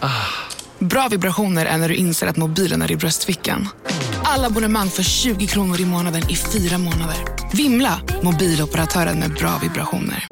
Bra 0.79 1.09
vibrationer 1.11 1.67
är 1.67 1.79
när 1.79 1.89
du 1.89 1.95
inser 1.95 2.27
att 2.27 2.37
mobilen 2.37 2.83
är 2.83 2.93
i 2.93 2.97
bröstfickan. 2.97 3.69
Alla 4.25 4.47
abonnemang 4.47 4.89
för 4.89 5.03
20 5.03 5.47
kronor 5.47 5.81
i 5.81 5.85
månaden 5.85 6.23
i 6.31 6.37
fyra 6.37 6.79
månader. 6.79 7.17
Vimla! 7.57 8.01
Mobiloperatören 8.23 9.19
med 9.19 9.35
bra 9.35 9.59
vibrationer. 9.63 10.27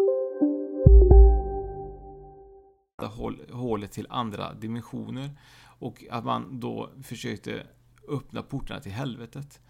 Hålet 3.53 3.93
till 3.93 4.07
andra 4.11 4.55
dimensioner. 4.55 5.31
Och 5.79 6.05
att 6.11 6.25
man 6.25 6.61
då 6.61 6.91
försökte 7.03 7.67
öppna 8.09 8.43
portarna 8.43 8.81
till 8.81 8.93
helvetet. 8.93 9.61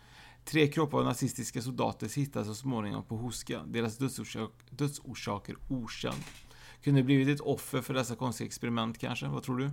Tre 0.44 0.68
kroppar 0.68 0.98
av 0.98 1.05
nazistiska 1.05 1.62
soldater 1.62 2.16
hittades 2.16 2.48
så 2.48 2.55
småningom 2.55 3.05
på 3.05 3.16
Huska. 3.16 3.61
Deras 3.66 3.98
dödsorsak, 3.98 4.51
dödsorsaker 4.70 5.57
okänd. 5.68 6.22
Kunde 6.85 7.03
blivit 7.03 7.29
ett 7.29 7.47
offer 7.47 7.81
för 7.81 7.95
dessa 7.95 8.14
konstiga 8.14 8.47
experiment 8.47 8.99
kanske? 8.99 9.27
Vad 9.27 9.42
tror 9.42 9.59
du? 9.59 9.71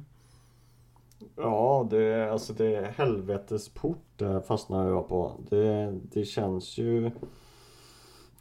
Ja, 1.36 1.88
det, 1.90 2.32
alltså 2.32 2.54
det 2.54 2.76
är 2.76 2.92
helvetesport 2.92 4.06
det 4.16 4.42
fastnar 4.42 4.90
jag 4.90 5.08
på. 5.08 5.32
Det, 5.50 6.00
det 6.12 6.26
känns 6.26 6.78
ju... 6.78 7.12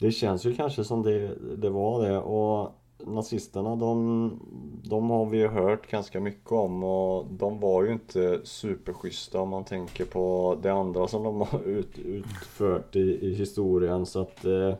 Det 0.00 0.10
känns 0.10 0.46
ju 0.46 0.54
kanske 0.54 0.84
som 0.84 1.02
det, 1.02 1.34
det 1.56 1.70
var 1.70 2.08
det 2.08 2.18
och 2.18 2.72
nazisterna 3.06 3.76
de, 3.76 4.40
de 4.84 5.10
har 5.10 5.26
vi 5.26 5.38
ju 5.38 5.48
hört 5.48 5.90
ganska 5.90 6.20
mycket 6.20 6.52
om 6.52 6.84
och 6.84 7.26
de 7.30 7.60
var 7.60 7.84
ju 7.84 7.92
inte 7.92 8.40
superschyssta 8.44 9.40
om 9.40 9.48
man 9.48 9.64
tänker 9.64 10.04
på 10.04 10.56
det 10.62 10.72
andra 10.72 11.08
som 11.08 11.22
de 11.22 11.40
har 11.40 11.62
ut, 11.64 11.98
utfört 11.98 12.96
i, 12.96 13.18
i 13.26 13.34
historien 13.34 14.06
så 14.06 14.20
att 14.20 14.44
eh, 14.44 14.74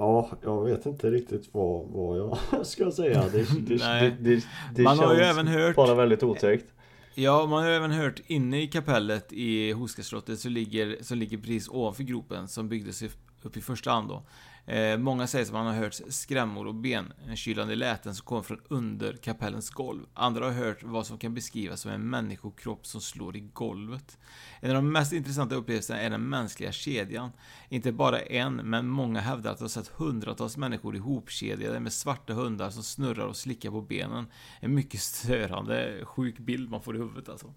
Ja, 0.00 0.30
jag 0.42 0.64
vet 0.64 0.86
inte 0.86 1.10
riktigt 1.10 1.48
vad, 1.52 1.86
vad 1.86 2.18
jag 2.18 2.38
ska 2.66 2.90
säga. 2.90 3.24
Det, 3.32 3.60
det, 3.60 3.76
det, 3.76 4.16
det, 4.20 4.44
det 4.74 4.82
man 4.82 4.98
har 4.98 5.14
ju 5.14 5.20
även 5.20 5.46
hört 5.46 5.76
bara 5.76 5.94
väldigt 5.94 6.22
otäckt. 6.22 6.66
Ja, 7.14 7.46
man 7.46 7.62
har 7.62 7.70
även 7.70 7.90
hört 7.90 8.20
inne 8.26 8.62
i 8.62 8.66
kapellet 8.66 9.32
i 9.32 9.72
Hoskaslottet 9.72 10.40
så 10.40 10.48
ligger, 10.48 10.96
som 11.00 11.18
ligger 11.18 11.38
precis 11.38 11.68
ovanför 11.68 12.02
gropen 12.02 12.48
som 12.48 12.68
byggdes 12.68 13.02
upp 13.42 13.56
i 13.56 13.60
första 13.60 13.90
hand 13.90 14.08
då. 14.08 14.22
Eh, 14.66 14.98
många 14.98 15.26
säger 15.26 15.44
att 15.46 15.52
man 15.52 15.66
har 15.66 15.74
hört 15.74 16.00
skrämmor 16.08 16.66
och 16.66 16.74
benkylande 16.74 17.74
läten 17.74 18.14
som 18.14 18.26
kommer 18.26 18.42
från 18.42 18.60
under 18.68 19.12
kapellens 19.12 19.70
golv. 19.70 20.00
Andra 20.14 20.44
har 20.44 20.52
hört 20.52 20.82
vad 20.82 21.06
som 21.06 21.18
kan 21.18 21.34
beskrivas 21.34 21.80
som 21.80 21.90
en 21.90 22.10
människokropp 22.10 22.86
som 22.86 23.00
slår 23.00 23.36
i 23.36 23.40
golvet. 23.40 24.18
En 24.60 24.70
av 24.70 24.74
de 24.74 24.92
mest 24.92 25.12
intressanta 25.12 25.54
upplevelserna 25.54 26.00
är 26.00 26.10
den 26.10 26.28
mänskliga 26.28 26.72
kedjan. 26.72 27.30
Inte 27.68 27.92
bara 27.92 28.20
en, 28.20 28.56
men 28.56 28.88
många 28.88 29.20
hävdar 29.20 29.50
att 29.50 29.58
de 29.58 29.64
har 29.64 29.68
sett 29.68 29.88
hundratals 29.88 30.56
människor 30.56 30.96
ihopkedjade 30.96 31.80
med 31.80 31.92
svarta 31.92 32.32
hundar 32.32 32.70
som 32.70 32.82
snurrar 32.82 33.26
och 33.26 33.36
slickar 33.36 33.70
på 33.70 33.80
benen. 33.80 34.26
En 34.60 34.74
mycket 34.74 35.00
störande, 35.00 36.00
sjuk 36.04 36.38
bild 36.38 36.70
man 36.70 36.82
får 36.82 36.96
i 36.96 36.98
huvudet 36.98 37.28
alltså. 37.28 37.54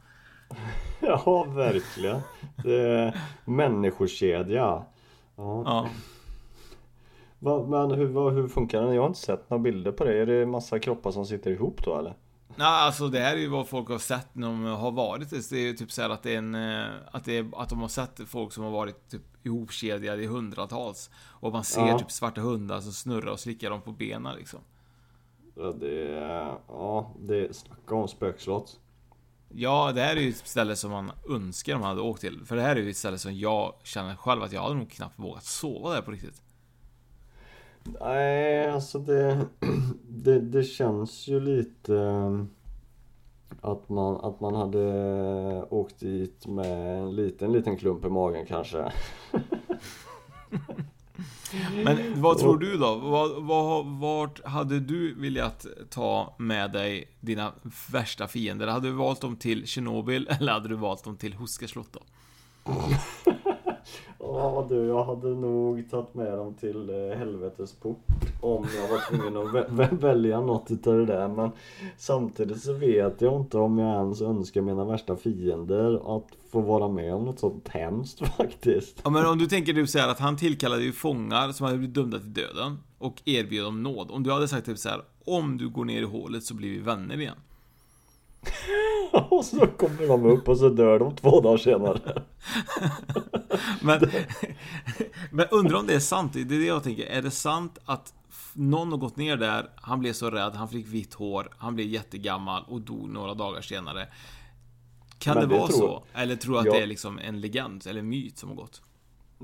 Ja, 0.99 1.43
verkligen. 1.43 2.21
Det 2.63 2.81
är 2.81 3.19
människokedja. 3.45 4.83
Ja. 5.35 5.63
Ja. 5.65 5.89
Men 7.43 7.91
hur, 7.91 8.31
hur 8.31 8.47
funkar 8.47 8.81
den? 8.81 8.93
Jag 8.95 9.01
har 9.01 9.07
inte 9.07 9.19
sett 9.19 9.49
några 9.49 9.63
bilder 9.63 9.91
på 9.91 10.03
det. 10.03 10.21
Är 10.21 10.25
det 10.25 10.45
massa 10.45 10.79
kroppar 10.79 11.11
som 11.11 11.25
sitter 11.25 11.51
ihop 11.51 11.83
då 11.85 11.97
eller? 11.97 12.15
Nej, 12.55 12.67
alltså 12.67 13.07
det 13.07 13.19
här 13.19 13.33
är 13.35 13.39
ju 13.39 13.47
vad 13.47 13.67
folk 13.67 13.89
har 13.89 13.97
sett 13.97 14.27
när 14.35 14.47
de 14.47 14.63
har 14.63 14.91
varit 14.91 15.29
det. 15.29 15.51
Är 15.51 15.59
ju 15.59 15.73
typ 15.73 15.91
så 15.91 16.01
att 16.11 16.23
det 16.23 16.33
är 16.33 16.37
en... 16.37 16.55
eh, 16.55 16.85
Att, 17.11 17.25
det 17.25 17.37
är, 17.37 17.49
att 17.55 17.69
de 17.69 17.81
har 17.81 17.87
sett 17.87 18.19
folk 18.27 18.53
som 18.53 18.63
har 18.63 18.71
varit 18.71 19.09
typ 19.09 19.21
ihopkedjade 19.43 20.23
i 20.23 20.27
hundratals. 20.27 21.09
Och 21.15 21.51
man 21.51 21.63
ser 21.63 21.87
Ja. 21.87 21.99
typ 21.99 22.11
svarta 22.11 22.41
hundar 22.41 22.79
som 22.79 22.91
snurrar 22.91 23.31
och 23.31 23.39
slickar 23.39 23.69
dem 23.69 23.81
på 23.81 23.91
benen 23.91 24.35
liksom. 24.35 24.59
Ja, 25.55 25.73
det 25.79 26.07
är... 26.17 26.55
Ja, 26.67 27.11
det... 27.19 27.55
Snacka 27.55 27.95
om 27.95 28.07
spökslott. 28.07 28.79
Ja, 29.49 29.91
det 29.95 30.01
här 30.01 30.15
är 30.15 30.21
ju 30.21 30.29
ett 30.29 30.47
ställe 30.47 30.75
som 30.75 30.91
man 30.91 31.11
önskar 31.29 31.73
man 31.75 31.83
hade 31.83 32.01
åkt 32.01 32.21
till. 32.21 32.39
För 32.45 32.55
det 32.55 32.61
här 32.61 32.75
är 32.75 32.81
ju 32.81 32.89
ett 32.89 32.97
ställe 32.97 33.17
som 33.17 33.37
jag 33.39 33.73
känner 33.83 34.15
själv 34.15 34.43
att 34.43 34.51
jag 34.51 34.61
hade 34.61 34.75
nog 34.75 34.91
knappt 34.91 35.19
vågat 35.19 35.43
sova 35.43 35.93
där 35.93 36.01
på 36.01 36.11
riktigt. 36.11 36.41
Nej, 37.83 38.69
alltså 38.69 38.99
det, 38.99 39.45
det, 40.09 40.39
det 40.39 40.63
känns 40.63 41.27
ju 41.27 41.39
lite 41.39 41.95
eh, 41.95 42.43
att 43.61 43.89
man, 43.89 44.15
att 44.15 44.39
man 44.39 44.55
hade 44.55 45.63
åkt 45.69 45.99
dit 45.99 46.47
med 46.47 46.99
en 46.99 47.15
liten, 47.15 47.51
liten 47.51 47.77
klump 47.77 48.05
i 48.05 48.09
magen 48.09 48.45
kanske. 48.45 48.91
Men 51.83 52.21
vad 52.21 52.37
tror 52.37 52.57
du 52.57 52.77
då? 52.77 52.95
Vad, 52.95 53.43
vad, 53.43 53.85
vart 53.85 54.45
hade 54.45 54.79
du 54.79 55.13
velat 55.13 55.65
ta 55.89 56.35
med 56.39 56.71
dig 56.71 57.07
dina 57.19 57.51
värsta 57.91 58.27
fiender? 58.27 58.67
Hade 58.67 58.87
du 58.87 58.93
valt 58.93 59.21
dem 59.21 59.35
till 59.35 59.67
Tjernobyl 59.67 60.27
eller 60.39 60.51
hade 60.51 60.69
du 60.69 60.75
valt 60.75 61.03
dem 61.03 61.17
till 61.17 61.33
Huska 61.33 61.67
slott 61.67 61.89
då? 61.91 61.99
Ja 64.19 64.65
du, 64.69 64.75
jag 64.87 65.03
hade 65.03 65.27
nog 65.27 65.89
tagit 65.91 66.13
med 66.13 66.37
dem 66.37 66.53
till 66.53 66.89
eh, 66.89 67.17
helvetes 67.17 67.73
port 67.73 67.97
om 68.41 68.65
jag 68.81 68.87
var 68.89 69.09
tvungen 69.09 69.37
att 69.37 69.53
vä- 69.53 69.69
vä- 69.69 69.99
välja 69.99 70.41
något 70.41 70.71
utav 70.71 70.93
det 70.97 71.05
där. 71.05 71.27
Men 71.27 71.49
samtidigt 71.97 72.61
så 72.63 72.73
vet 72.73 73.21
jag 73.21 73.41
inte 73.41 73.57
om 73.57 73.77
jag 73.77 73.95
ens 74.03 74.21
önskar 74.21 74.61
mina 74.61 74.85
värsta 74.85 75.15
fiender 75.15 76.17
att 76.17 76.27
få 76.51 76.61
vara 76.61 76.87
med 76.87 77.13
om 77.13 77.25
något 77.25 77.39
sånt 77.39 77.67
hemskt 77.69 78.27
faktiskt. 78.37 79.01
Ja 79.03 79.09
men 79.09 79.25
om 79.25 79.37
du 79.37 79.45
tänker 79.45 79.73
du 79.73 79.87
säger 79.87 80.07
att 80.07 80.19
han 80.19 80.37
tillkallade 80.37 80.83
ju 80.83 80.91
fångar 80.91 81.51
som 81.51 81.65
hade 81.65 81.77
blivit 81.77 81.95
dömda 81.95 82.19
till 82.19 82.33
döden 82.33 82.77
och 82.97 83.21
erbjöd 83.25 83.65
dem 83.65 83.83
nåd. 83.83 84.11
Om 84.11 84.23
du 84.23 84.31
hade 84.31 84.47
sagt 84.47 84.65
typ 84.65 84.77
så 84.77 84.89
här: 84.89 85.01
om 85.25 85.57
du 85.57 85.69
går 85.69 85.85
ner 85.85 86.01
i 86.01 86.05
hålet 86.05 86.43
så 86.43 86.53
blir 86.55 86.69
vi 86.71 86.79
vänner 86.79 87.19
igen. 87.19 87.35
Och 89.29 89.45
så 89.45 89.67
kommer 89.67 90.07
de 90.07 90.25
upp 90.25 90.47
och 90.49 90.57
så 90.57 90.69
dör 90.69 90.99
de 90.99 91.15
två 91.15 91.41
dagar 91.41 91.57
senare. 91.57 91.99
Men, 93.81 93.99
men 95.31 95.47
undrar 95.51 95.79
om 95.79 95.87
det 95.87 95.93
är 95.95 95.99
sant, 95.99 96.33
det 96.33 96.41
är 96.41 96.45
det 96.45 96.65
jag 96.65 96.83
tänker. 96.83 97.05
Är 97.05 97.21
det 97.21 97.31
sant 97.31 97.77
att 97.85 98.13
någon 98.53 98.91
har 98.91 98.97
gått 98.97 99.17
ner 99.17 99.37
där, 99.37 99.69
han 99.75 99.99
blev 99.99 100.13
så 100.13 100.29
rädd, 100.29 100.53
han 100.55 100.69
fick 100.69 100.87
vitt 100.87 101.13
hår, 101.13 101.49
han 101.57 101.75
blev 101.75 101.87
jättegammal 101.87 102.63
och 102.67 102.81
dog 102.81 103.09
några 103.09 103.33
dagar 103.33 103.61
senare. 103.61 104.07
Kan 105.19 105.37
Men 105.37 105.49
det 105.49 105.55
det 105.55 105.59
vara 105.61 105.71
så? 105.71 106.03
Eller 106.13 106.35
tror 106.35 106.53
du 106.53 106.59
att 106.59 106.65
Ja. 106.65 106.71
det 106.73 106.81
är 106.81 106.87
liksom 106.87 107.19
en 107.19 107.41
legend, 107.41 107.87
eller 107.87 108.01
myt 108.01 108.37
som 108.37 108.49
har 108.49 108.55
gått? 108.55 108.81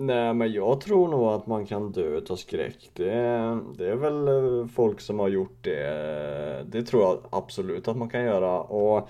Nej 0.01 0.33
men 0.33 0.51
jag 0.53 0.81
tror 0.81 1.07
nog 1.07 1.27
att 1.27 1.47
man 1.47 1.65
kan 1.65 1.91
dö 1.91 2.17
utav 2.17 2.35
skräck. 2.35 2.89
Det, 2.93 3.11
är- 3.11 3.59
det 3.77 3.89
är 3.89 3.95
väl 3.95 4.27
eh, 4.27 4.67
folk 4.67 5.01
som 5.01 5.19
har 5.19 5.27
gjort 5.27 5.57
det. 5.63 6.65
Det 6.67 6.83
tror 6.83 7.03
jag 7.03 7.17
absolut 7.29 7.87
att 7.87 7.97
man 7.97 8.09
kan 8.09 8.23
göra. 8.23 8.61
Och 8.61 9.09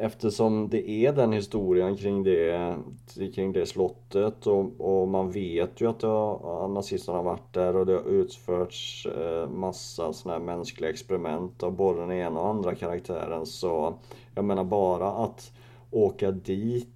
eftersom 0.00 0.68
det 0.68 0.90
är 0.90 1.12
den 1.12 1.32
historien 1.32 1.96
kring 1.96 2.22
det, 2.22 2.76
kring 3.34 3.52
det 3.52 3.66
slottet 3.66 4.46
och, 4.46 4.80
och 4.80 5.08
man 5.08 5.30
vet 5.30 5.80
ju 5.80 5.88
att 5.90 6.00
det 6.00 6.06
har, 6.06 6.68
nazisterna 6.68 7.18
har 7.18 7.24
varit 7.24 7.52
där 7.52 7.76
och 7.76 7.86
det 7.86 7.92
har 7.92 8.08
utförts 8.08 9.06
eh, 9.06 9.48
massa 9.50 10.12
sådana 10.12 10.38
här 10.38 10.46
mänskliga 10.56 10.90
experiment 10.90 11.62
av 11.62 11.72
både 11.72 12.00
den 12.00 12.12
ena 12.12 12.40
och 12.40 12.48
andra 12.48 12.74
karaktären. 12.74 13.46
Så 13.46 13.94
jag 14.34 14.44
menar 14.44 14.64
bara 14.64 15.08
att 15.12 15.52
åka 15.90 16.30
dit 16.30 16.88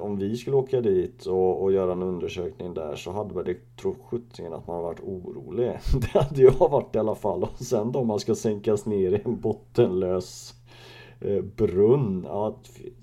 om 0.00 0.16
vi 0.18 0.36
skulle 0.36 0.56
åka 0.56 0.80
dit 0.80 1.26
och, 1.26 1.62
och 1.62 1.72
göra 1.72 1.92
en 1.92 2.02
undersökning 2.02 2.74
där 2.74 2.96
så 2.96 3.12
hade 3.12 3.34
väl 3.34 3.44
det 3.44 3.76
tror 3.76 3.96
sjuttsingen 4.10 4.52
att 4.52 4.66
man 4.66 4.82
varit 4.82 5.00
orolig. 5.00 5.78
Det 6.00 6.20
hade 6.20 6.42
jag 6.42 6.70
varit 6.70 6.96
i 6.96 6.98
alla 6.98 7.14
fall. 7.14 7.42
Och 7.42 7.58
sen 7.58 7.92
då 7.92 8.04
man 8.04 8.20
ska 8.20 8.34
sänkas 8.34 8.86
ner 8.86 9.12
i 9.12 9.22
en 9.24 9.40
bottenlös 9.40 10.54
eh, 11.20 11.42
brunn. 11.42 12.26
Ja, 12.28 12.56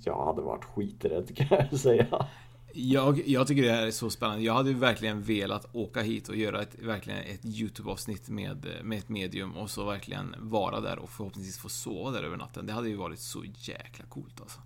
jag 0.04 0.26
hade 0.26 0.42
varit 0.42 0.66
skiträdd 0.66 1.36
kan 1.36 1.48
jag 1.72 1.80
säga. 1.80 2.26
Jag, 2.74 3.28
jag 3.28 3.48
tycker 3.48 3.62
det 3.64 3.72
här 3.72 3.88
är 3.88 3.92
så 3.92 4.10
spännande. 4.10 4.44
Jag 4.44 4.54
hade 4.54 4.70
ju 4.70 4.76
verkligen 4.76 5.22
velat 5.22 5.76
åka 5.76 6.02
hit 6.02 6.30
och 6.30 6.36
göra 6.36 6.62
ett, 6.62 6.80
verkligen 6.80 7.20
ett 7.20 7.46
YouTube-avsnitt 7.46 8.30
med, 8.30 8.68
med 8.84 8.98
ett 8.98 9.10
medium 9.10 9.58
och 9.58 9.70
så 9.70 9.86
verkligen 9.86 10.36
vara 10.40 10.80
där 10.80 11.00
och 11.00 11.10
förhoppningsvis 11.10 11.58
få 11.58 11.70
sova 11.70 12.12
där 12.12 12.24
över 12.24 12.38
natten. 12.38 12.66
Det 12.66 12.74
hade 12.74 12.90
ju 12.90 12.96
varit 12.96 13.20
så 13.20 13.44
jäkla 13.46 14.06
coolt 14.06 14.42
alltså. 14.42 14.60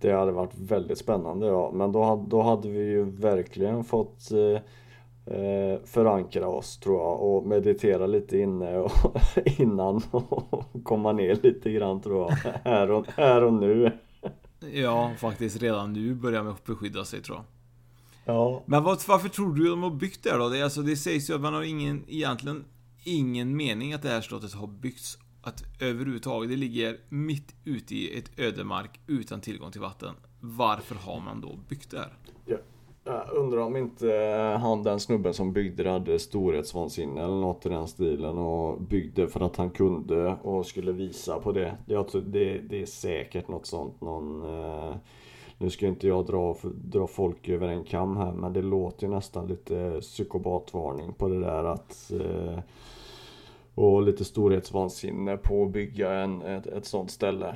Det 0.00 0.12
hade 0.12 0.32
varit 0.32 0.58
väldigt 0.58 0.98
spännande 0.98 1.46
ja. 1.46 1.70
Men 1.74 1.92
då 1.92 2.02
hade, 2.02 2.28
då 2.28 2.42
hade 2.42 2.68
vi 2.68 2.78
ju 2.78 3.04
verkligen 3.04 3.84
fått 3.84 4.30
eh, 4.30 4.62
eh, 5.36 5.80
förankra 5.84 6.48
oss 6.48 6.78
tror 6.78 7.00
jag 7.00 7.22
och 7.22 7.46
meditera 7.46 8.06
lite 8.06 8.38
inne 8.38 8.78
och, 8.78 8.92
innan 9.60 10.02
och 10.12 10.64
komma 10.84 11.12
ner 11.12 11.38
lite 11.42 11.70
grann 11.72 12.00
tror 12.00 12.30
jag. 12.30 12.52
Här 12.64 12.90
och, 12.90 13.06
här 13.16 13.42
och 13.44 13.52
nu. 13.52 13.92
Ja, 14.72 15.12
faktiskt 15.18 15.62
redan 15.62 15.92
nu 15.92 16.14
börjar 16.14 16.42
man 16.42 16.54
beskydda 16.66 17.04
sig 17.04 17.22
tror 17.22 17.36
jag. 17.36 17.44
Ja. 18.24 18.62
Men 18.66 18.84
varför 18.84 19.28
tror 19.28 19.54
du 19.54 19.70
de 19.70 19.82
har 19.82 19.90
byggt 19.90 20.24
det 20.24 20.36
då? 20.36 20.48
Det, 20.48 20.62
alltså, 20.62 20.82
det 20.82 20.96
sägs 20.96 21.30
ju 21.30 21.34
att 21.34 21.40
man 21.40 21.54
har 21.54 21.62
ingen, 21.62 22.04
egentligen 22.08 22.64
ingen 23.04 23.56
mening 23.56 23.92
att 23.92 24.02
det 24.02 24.08
här 24.08 24.20
slottet 24.20 24.52
har 24.52 24.66
byggts 24.66 25.18
att 25.42 25.64
överhuvudtaget, 25.80 26.50
det 26.50 26.56
ligger 26.56 26.96
mitt 27.08 27.54
ute 27.64 27.94
i 27.94 28.18
ett 28.18 28.38
ödemark 28.38 29.00
utan 29.06 29.40
tillgång 29.40 29.72
till 29.72 29.80
vatten. 29.80 30.14
Varför 30.40 30.94
har 30.94 31.20
man 31.20 31.40
då 31.40 31.58
byggt 31.68 31.90
där? 31.90 32.12
Ja. 32.46 32.56
Jag 33.04 33.30
undrar 33.32 33.58
om 33.58 33.76
inte 33.76 34.16
eh, 34.16 34.60
han 34.60 34.82
den 34.82 35.00
snubben 35.00 35.34
som 35.34 35.52
byggde 35.52 35.82
det 35.82 35.90
hade 35.90 36.18
storhetsvansinne 36.18 37.22
eller 37.22 37.34
något 37.34 37.66
i 37.66 37.68
den 37.68 37.88
stilen 37.88 38.38
och 38.38 38.80
byggde 38.80 39.28
för 39.28 39.40
att 39.40 39.56
han 39.56 39.70
kunde 39.70 40.36
och 40.42 40.66
skulle 40.66 40.92
visa 40.92 41.40
på 41.40 41.52
det. 41.52 41.76
Det, 41.86 41.96
alltså, 41.96 42.20
det, 42.20 42.58
det 42.58 42.82
är 42.82 42.86
säkert 42.86 43.48
något 43.48 43.66
sånt 43.66 44.00
någon 44.00 44.42
eh, 44.42 44.94
Nu 45.58 45.70
ska 45.70 45.86
inte 45.86 46.08
jag 46.08 46.26
dra, 46.26 46.56
dra 46.84 47.06
folk 47.06 47.48
över 47.48 47.68
en 47.68 47.84
kam 47.84 48.16
här 48.16 48.32
men 48.32 48.52
det 48.52 48.62
låter 48.62 49.06
ju 49.06 49.12
nästan 49.12 49.46
lite 49.46 50.00
psykobatvarning 50.00 51.12
på 51.12 51.28
det 51.28 51.40
där 51.40 51.64
att 51.64 52.12
eh, 52.12 52.58
och 53.74 54.02
lite 54.02 54.24
storhetsvansinne 54.24 55.36
på 55.36 55.64
att 55.64 55.72
bygga 55.72 56.12
en, 56.12 56.42
ett, 56.42 56.66
ett 56.66 56.86
sånt 56.86 57.10
ställe. 57.10 57.54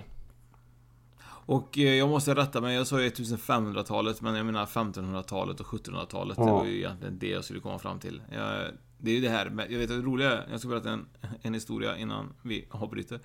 Och 1.49 1.79
eh, 1.79 1.95
jag 1.95 2.09
måste 2.09 2.35
rätta 2.35 2.61
mig, 2.61 2.75
jag 2.77 2.87
sa 2.87 3.01
ju 3.03 3.09
1500-talet, 3.09 4.21
men 4.21 4.35
jag 4.35 4.47
menar 4.47 4.67
1500-talet 4.67 5.61
och 5.61 5.67
1700-talet. 5.67 6.37
Det 6.37 6.43
Ja. 6.43 6.55
var 6.59 6.65
ju 6.67 6.77
egentligen 6.77 7.19
det 7.19 7.29
jag 7.29 7.45
skulle 7.45 7.61
komma 7.61 7.79
fram 7.79 7.99
till. 7.99 8.23
Jag, 8.33 8.65
det 8.99 9.11
är 9.11 9.15
ju 9.15 9.21
det 9.21 9.29
här 9.29 9.51
med, 9.51 9.73
jag 9.73 9.79
vet 9.79 9.91
att 9.91 9.97
det 9.97 10.03
roliga 10.03 10.33
är, 10.33 10.47
jag 10.51 10.61
ska 10.61 10.69
berätta 10.69 10.91
en, 10.91 11.07
en 11.43 11.55
historia 11.55 11.97
innan 11.99 12.33
vi 12.43 12.67
avbryter. 12.71 13.21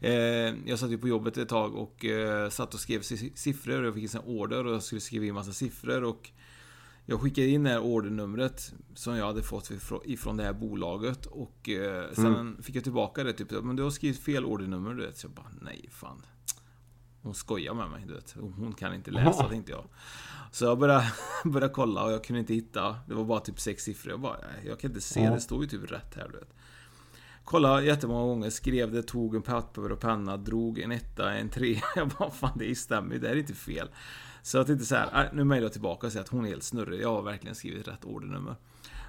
Eh, 0.00 0.12
jag 0.66 0.78
satt 0.78 0.90
ju 0.90 0.98
på 0.98 1.08
jobbet 1.08 1.36
ett 1.38 1.48
tag 1.48 1.74
och 1.74 2.04
eh, 2.04 2.48
satt 2.48 2.74
och 2.74 2.80
skrev 2.80 3.00
si- 3.00 3.32
siffror 3.34 3.80
och 3.80 3.86
jag 3.86 3.94
fick 3.94 4.14
en 4.14 4.20
order 4.20 4.66
och 4.66 4.72
jag 4.74 4.82
skulle 4.82 5.00
skriva 5.00 5.24
in 5.24 5.34
massa 5.34 5.52
siffror 5.52 6.04
och 6.04 6.30
jag 7.06 7.20
skickade 7.20 7.46
in 7.48 7.62
det 7.62 7.70
här 7.70 7.80
ordernumret 7.80 8.72
som 8.94 9.16
jag 9.16 9.26
hade 9.26 9.42
fått 9.42 9.70
ifrån- 10.04 10.36
det 10.36 10.42
här 10.44 10.52
bolaget 10.52 11.26
och 11.26 11.68
eh, 11.68 12.12
sen 12.12 12.26
Mm. 12.26 12.62
fick 12.62 12.76
jag 12.76 12.82
tillbaka 12.84 13.24
det 13.24 13.32
typ, 13.32 13.50
men 13.50 13.76
du 13.76 13.82
har 13.82 13.90
skrivit 13.90 14.18
fel 14.20 14.44
ordernummer 14.44 14.94
du 14.94 15.06
vet. 15.06 15.16
Så 15.18 15.26
jag 15.26 15.32
bara, 15.34 15.50
nej 15.62 15.88
fan. 15.92 16.22
Hon 17.22 17.34
skojar 17.34 17.74
med 17.74 17.90
mig, 17.90 18.04
du 18.08 18.14
vet. 18.14 18.36
Hon 18.40 18.72
kan 18.72 18.94
inte 18.94 19.10
läsa, 19.10 19.48
tänkte 19.48 19.72
jag. 19.72 19.84
Så 20.52 20.64
jag 20.64 20.78
började, 20.78 21.12
började 21.44 21.74
kolla 21.74 22.04
och 22.04 22.12
jag 22.12 22.24
kunde 22.24 22.40
inte 22.40 22.54
hitta. 22.54 22.96
Det 23.08 23.14
var 23.14 23.24
bara 23.24 23.40
typ 23.40 23.60
sex 23.60 23.82
siffror. 23.82 24.10
Jag 24.12 24.20
bara, 24.20 24.36
nej, 24.38 24.66
jag 24.66 24.80
kan 24.80 24.90
inte 24.90 25.00
se. 25.00 25.24
Ja. 25.24 25.34
Det 25.34 25.40
står 25.40 25.62
ju 25.62 25.68
typ 25.68 25.92
rätt 25.92 26.14
här, 26.14 26.28
du 26.32 26.38
vet. 26.38 26.54
Kolla 27.44 27.82
jättemånga 27.82 28.26
gånger, 28.26 28.50
skrev 28.50 28.92
det, 28.92 29.02
tog 29.02 29.34
en 29.36 29.42
papper 29.42 29.92
och 29.92 30.00
penna, 30.00 30.36
drog 30.36 30.78
en 30.78 30.92
etta, 30.92 31.32
en 31.34 31.48
tre. 31.48 31.80
Jag 31.96 32.08
bara, 32.08 32.30
fan 32.30 32.58
det 32.58 32.74
stämmer 32.78 33.14
ju, 33.14 33.20
det 33.20 33.28
här 33.28 33.34
är 33.34 33.40
inte 33.40 33.54
fel. 33.54 33.88
Så 34.46 34.56
jag 34.56 34.66
tänkte 34.66 34.86
så 34.86 34.94
här, 34.94 35.10
"Nej, 35.12 35.30
nu 35.32 35.44
mejlar 35.44 35.64
jag 35.64 35.72
tillbaka 35.72 36.06
och 36.06 36.12
säger 36.12 36.22
att 36.24 36.28
hon 36.28 36.44
är 36.44 36.48
helt 36.48 36.62
snurrig. 36.62 37.00
Jag 37.00 37.08
har 37.14 37.22
verkligen 37.22 37.54
skrivit 37.54 37.88
rätt 37.88 38.04
ordernummer. 38.04 38.54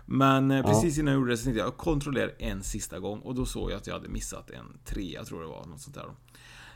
Men 0.06 0.52
eh, 0.52 0.58
Ja. 0.58 0.63
precis 0.63 0.97
innan 0.97 1.13
jag 1.13 1.19
gjorde 1.19 1.32
det 1.32 1.38
så 1.38 1.43
tänkte 1.43 1.60
jag, 1.60 1.67
jag 1.67 1.78
kontrollerar 1.78 2.32
en 2.39 2.63
sista 2.63 3.00
gång 3.00 3.19
och 3.19 3.36
då 3.36 3.45
såg 3.45 3.71
jag 3.71 3.78
att 3.78 3.88
jag 3.88 3.93
hade 3.93 4.08
missat 4.10 4.52
en 4.52 4.65
trea, 4.86 5.23
tror 5.26 5.41
jag 5.41 5.50
det 5.52 5.56
var, 5.56 5.65
något 5.65 5.82
sånt 5.82 5.95
där. 5.95 6.06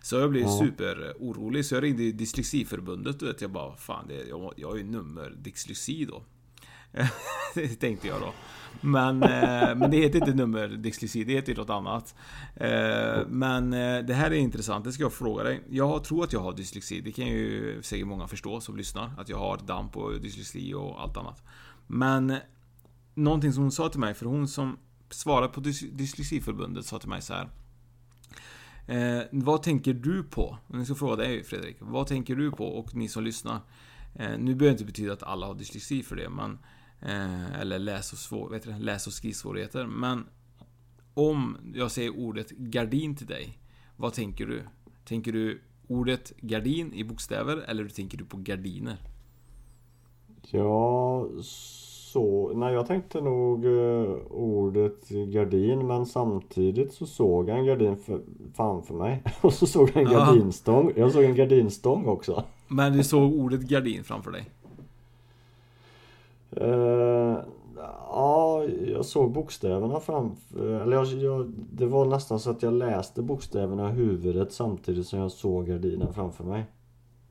Så 0.01 0.15
jag 0.15 0.29
blev 0.29 0.43
Ja. 0.43 0.59
superorolig, 0.63 1.65
så 1.65 1.75
jag 1.75 1.83
ringde 1.83 2.11
Dyslexiförbundet, 2.11 3.19
du 3.19 3.25
vet, 3.25 3.41
jag 3.41 3.51
bara, 3.51 3.75
fan, 3.75 4.07
det, 4.07 4.23
jag, 4.27 4.53
jag 4.57 4.67
har 4.69 4.75
ju 4.77 4.83
nummer 4.83 5.29
dyslexi 5.41 6.05
då. 6.05 6.23
tänkte 7.79 8.07
jag 8.07 8.21
då. 8.21 8.33
Men, 8.81 9.23
eh, 9.23 9.75
men 9.75 9.91
det 9.91 9.97
heter 9.97 10.19
inte 10.19 10.33
nummerdyslexi, 10.33 11.23
det 11.23 11.33
heter 11.33 11.55
något 11.55 11.69
annat. 11.69 12.15
Eh, 12.55 13.27
men 13.27 13.73
eh, 13.73 13.99
det 13.99 14.13
här 14.13 14.31
är 14.31 14.35
intressant, 14.35 14.85
det 14.85 14.91
ska 14.91 15.03
jag 15.03 15.13
fråga 15.13 15.43
dig. 15.43 15.63
Jag 15.69 16.03
tror 16.03 16.23
att 16.23 16.33
jag 16.33 16.39
har 16.39 16.53
dyslexi, 16.53 17.01
det 17.01 17.11
kan 17.11 17.27
ju 17.27 17.79
säkert 17.83 18.07
många 18.07 18.27
förstå 18.27 18.61
som 18.61 18.77
lyssnar. 18.77 19.11
Att 19.17 19.29
jag 19.29 19.37
har 19.37 19.57
damp 19.57 19.97
och 19.97 20.21
dyslexi 20.21 20.73
och 20.73 21.01
allt 21.01 21.17
annat. 21.17 21.43
Men 21.87 22.37
någonting 23.13 23.53
som 23.53 23.63
hon 23.63 23.71
sa 23.71 23.89
till 23.89 23.99
mig, 23.99 24.13
för 24.13 24.25
hon 24.25 24.47
som 24.47 24.77
svarade 25.09 25.47
på 25.47 25.59
Dys 25.59 25.79
Dyslexiförbundet 25.79 26.85
sa 26.85 26.99
till 26.99 27.09
mig 27.09 27.21
så 27.21 27.33
här. 27.33 27.49
Eh, 28.87 29.23
vad 29.31 29.63
tänker 29.63 29.93
du 29.93 30.23
på? 30.23 30.57
Jag 30.67 30.85
ska 30.85 30.95
fråga 30.95 31.15
dig 31.15 31.43
Fredrik. 31.43 31.77
Vad 31.79 32.07
tänker 32.07 32.35
du 32.35 32.51
på? 32.51 32.65
Och 32.65 32.95
ni 32.95 33.07
som 33.07 33.23
lyssnar. 33.23 33.59
Eh, 34.15 34.37
nu 34.37 34.55
behöver 34.55 34.65
det 34.65 34.71
inte 34.71 34.85
betyda 34.85 35.13
att 35.13 35.23
alla 35.23 35.47
har 35.47 35.55
dyslexi 35.55 36.03
för 36.03 36.15
det, 36.15 36.29
men 36.29 36.59
Eh, 37.01 37.59
eller 37.61 37.79
läs 37.79 38.13
och, 38.13 38.17
svår, 38.17 38.49
vet 38.49 38.63
du, 38.63 38.73
läs 38.79 39.07
och 39.07 39.13
skrivsvårigheter. 39.13 39.85
Men 39.85 40.25
om 41.13 41.57
jag 41.73 41.91
säger 41.91 42.19
ordet 42.19 42.49
gardin 42.49 43.15
till 43.15 43.27
dig, 43.27 43.57
vad 43.97 44.13
tänker 44.13 44.45
du? 44.45 44.63
Tänker 45.05 45.31
du 45.31 45.61
ordet 45.87 46.37
gardin 46.37 46.93
i 46.93 47.03
bokstäver 47.03 47.57
eller 47.57 47.87
tänker 47.87 48.17
du 48.17 48.25
på 48.25 48.37
gardiner? 48.37 48.97
Ja, 50.41 51.27
så... 51.41 52.51
Nej, 52.55 52.73
jag 52.73 52.87
tänkte 52.87 53.21
nog 53.21 53.65
uh, 53.65 54.17
ordet 54.29 55.09
gardin 55.09 55.87
men 55.87 56.05
samtidigt 56.05 56.93
så 56.93 57.05
såg 57.05 57.49
jag 57.49 57.59
en 57.59 57.65
gardin 57.65 57.97
för, 57.97 58.21
framför 58.53 58.93
mig. 58.93 59.23
Och 59.41 59.53
så 59.53 59.67
såg 59.67 59.89
jag 59.93 60.03
en 60.03 60.11
gardinstång. 60.11 60.93
Jag 60.95 61.11
såg 61.11 61.23
en 61.23 61.35
gardinstång 61.35 62.05
också. 62.05 62.43
Men 62.67 62.93
du 62.93 63.03
såg 63.03 63.33
ordet 63.33 63.61
gardin 63.61 64.03
framför 64.03 64.31
dig? 64.31 64.49
Uh, 66.61 67.37
ja, 67.75 68.63
jag 68.85 69.05
såg 69.05 69.31
bokstäverna 69.31 69.99
framför... 69.99 70.81
Eller 70.81 70.95
jag, 70.95 71.07
jag, 71.07 71.53
det 71.71 71.85
var 71.85 72.05
nästan 72.05 72.39
så 72.39 72.49
att 72.49 72.63
jag 72.63 72.73
läste 72.73 73.21
bokstäverna 73.21 73.89
i 73.89 73.93
huvudet 73.93 74.53
samtidigt 74.53 75.07
som 75.07 75.19
jag 75.19 75.31
såg 75.31 75.67
gardinen 75.67 76.13
framför 76.13 76.43
mig. 76.43 76.65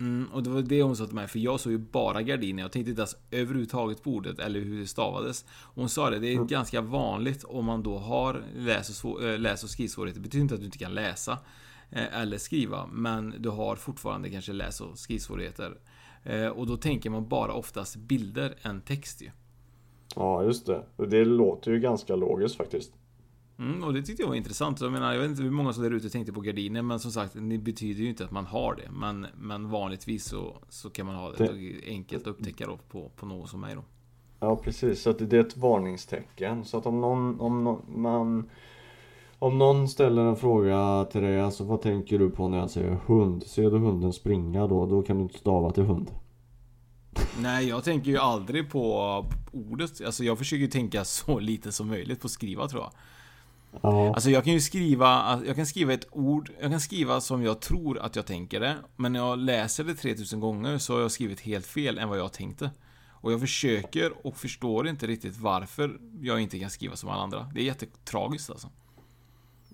Mm, 0.01 0.29
och 0.33 0.43
det 0.43 0.51
var 0.51 0.63
det 0.63 0.83
hon 0.83 0.97
sa 0.97 1.07
till 1.07 1.15
mig, 1.15 1.29
för 1.29 1.39
jag 1.39 1.61
såg 1.61 1.73
ju 1.73 1.79
bara 1.79 2.23
gardiner. 2.23 2.63
Jag 2.63 2.73
tänkte 2.73 2.91
inte 2.91 3.01
ens 3.01 3.17
överhuvudtaget 3.31 4.03
på 4.03 4.11
ordet 4.11 4.39
eller 4.39 4.61
hur 4.61 4.81
det 4.81 4.87
stavades. 4.87 5.45
Hon 5.75 5.89
sa 5.89 6.11
det, 6.11 6.19
det 6.19 6.29
är 6.29 6.35
mm. 6.35 6.47
ganska 6.47 6.81
vanligt 6.81 7.45
om 7.45 7.65
man 7.65 7.83
då 7.83 7.99
har 7.99 8.43
läs 8.57 9.05
och, 9.05 9.25
äh, 9.25 9.39
läs 9.39 9.65
och 9.65 9.71
skrivsvårigheter. 9.71 10.21
Det 10.21 10.23
betyder 10.23 10.43
inte 10.43 10.55
att 10.55 10.61
du 10.61 10.67
inte 10.67 10.79
kan 10.79 10.95
läsa 10.95 11.39
eller 11.93 12.39
skriva, 12.39 12.87
men 12.87 13.35
du 13.39 13.49
har 13.49 13.77
fortfarande 13.77 14.31
kanske 14.31 14.53
läs 14.53 14.81
och 14.81 14.99
skrivsvårigheter. 14.99 15.79
Eh, 16.25 16.47
och 16.47 16.67
då 16.67 16.77
tänker 16.77 17.11
man 17.11 17.29
bara 17.29 17.53
oftast 17.53 17.97
bilder 17.97 18.55
än 18.63 18.81
text 18.81 19.23
ju. 19.23 19.31
Ja, 20.17 20.45
just 20.45 20.67
det. 20.67 20.85
Det 20.97 21.25
låter 21.25 21.71
ju 21.71 21.81
ganska 21.81 22.17
logiskt 22.17 22.57
faktiskt. 22.57 22.93
Mm, 23.59 23.85
och 23.85 23.95
det 23.95 24.03
tyckte 24.03 24.23
jag 24.23 24.29
var 24.29 24.37
intressant. 24.37 24.81
Jag 24.81 24.93
menar, 24.93 25.13
jag 25.13 25.21
vet 25.21 25.31
inte 25.31 25.43
hur 25.43 25.51
många 25.51 25.73
som 25.73 25.83
där 25.83 25.91
ute 25.91 26.11
tänkte 26.11 26.33
på 26.33 26.41
gardiner, 26.41 26.83
men 26.83 27.01
som 27.01 27.11
sagt, 27.11 27.33
det 27.35 27.59
betyder 27.59 28.03
ju 28.03 28.09
inte 28.09 28.25
att 28.25 28.31
man 28.31 28.47
har 28.47 28.75
det. 28.75 28.91
Men, 28.91 29.27
men 29.39 29.71
vanligtvis 29.71 30.25
så, 30.25 30.57
så 30.69 30.91
kan 30.91 31.07
man 31.07 31.15
ha 31.15 31.33
det, 31.33 31.47
det 31.47 31.81
enkelt 31.87 32.23
att 32.23 32.29
upptäcka 32.29 32.67
då 32.67 32.79
på, 32.89 33.11
på 33.17 33.27
något 33.27 33.51
som 33.51 33.61
mig 33.61 33.75
då. 33.75 33.85
Ja, 34.41 34.57
precis. 34.57 35.03
Så 35.03 35.13
det 35.13 35.37
är 35.37 35.41
ett 35.41 35.57
varningstecken. 35.57 36.65
Så 36.65 36.79
att 36.79 36.87
om 36.87 37.01
någon, 37.01 37.41
om 37.41 37.65
någon, 37.65 38.03
man 38.03 38.51
om 39.41 39.59
någon 39.59 39.89
ställer 39.89 40.25
en 40.25 40.37
fråga 40.37 41.05
till 41.13 41.21
dig, 41.21 41.41
alltså 41.41 41.65
vad 41.65 41.83
tänker 41.83 42.19
du 42.19 42.31
på 42.31 42.49
när 42.49 42.59
jag 42.59 42.71
säger 42.71 42.99
hund? 43.07 43.43
Ser 43.43 43.71
du 43.71 43.79
hunden 43.79 44.13
springa 44.13 44.67
då? 44.67 44.87
Då 44.87 45.03
kan 45.03 45.17
du 45.17 45.23
inte 45.23 45.39
stava 45.39 45.71
till 45.71 45.83
hund. 45.83 46.11
Nej, 47.43 47.69
jag 47.69 47.85
tänker 47.85 48.11
ju 48.11 48.19
aldrig 48.19 48.71
på 48.71 49.27
ordet. 49.53 50.05
Alltså 50.07 50.25
jag 50.25 50.39
försöker 50.39 50.67
tänka 50.67 51.05
så 51.05 51.39
lite 51.39 51.73
som 51.73 51.89
möjligt 51.89 52.21
på 52.21 52.27
att 52.27 52.31
skriva 52.31 52.69
tror 52.69 52.83
jag. 52.83 52.93
Ja. 53.83 54.15
Alltså 54.15 54.31
jag 54.31 54.45
kan 54.45 54.53
ju 54.53 54.61
skriva, 54.61 55.41
jag 55.47 55.57
kan 55.57 55.67
skriva 55.67 55.93
ett 55.93 56.09
ord, 56.11 56.51
jag 56.61 56.71
kan 56.71 56.81
skriva 56.81 57.21
som 57.21 57.43
jag 57.43 57.61
tror 57.61 57.99
att 57.99 58.17
jag 58.17 58.27
tänker 58.27 58.61
det. 58.61 58.77
Men 58.97 59.13
när 59.13 59.21
jag 59.21 59.39
läser 59.39 59.85
det 59.85 59.95
3000 59.95 60.41
gånger 60.41 60.79
så 60.79 60.95
har 60.95 61.01
jag 61.01 61.11
skrivit 61.11 61.41
helt 61.41 61.67
fel 61.67 61.99
än 61.99 62.09
vad 62.09 62.19
jag 62.19 62.33
tänkte. 62.33 62.71
Och 63.11 63.33
jag 63.33 63.41
försöker 63.41 64.27
och 64.27 64.37
förstår 64.37 64.89
inte 64.89 65.07
riktigt 65.07 65.39
varför 65.39 65.99
jag 66.21 66.41
inte 66.41 66.59
kan 66.59 66.71
skriva 66.71 66.97
som 66.97 67.09
alla 67.09 67.23
andra. 67.23 67.51
Det 67.55 67.61
är 67.61 67.65
jättetragiskt 67.65 68.51
alltså. 68.51 68.69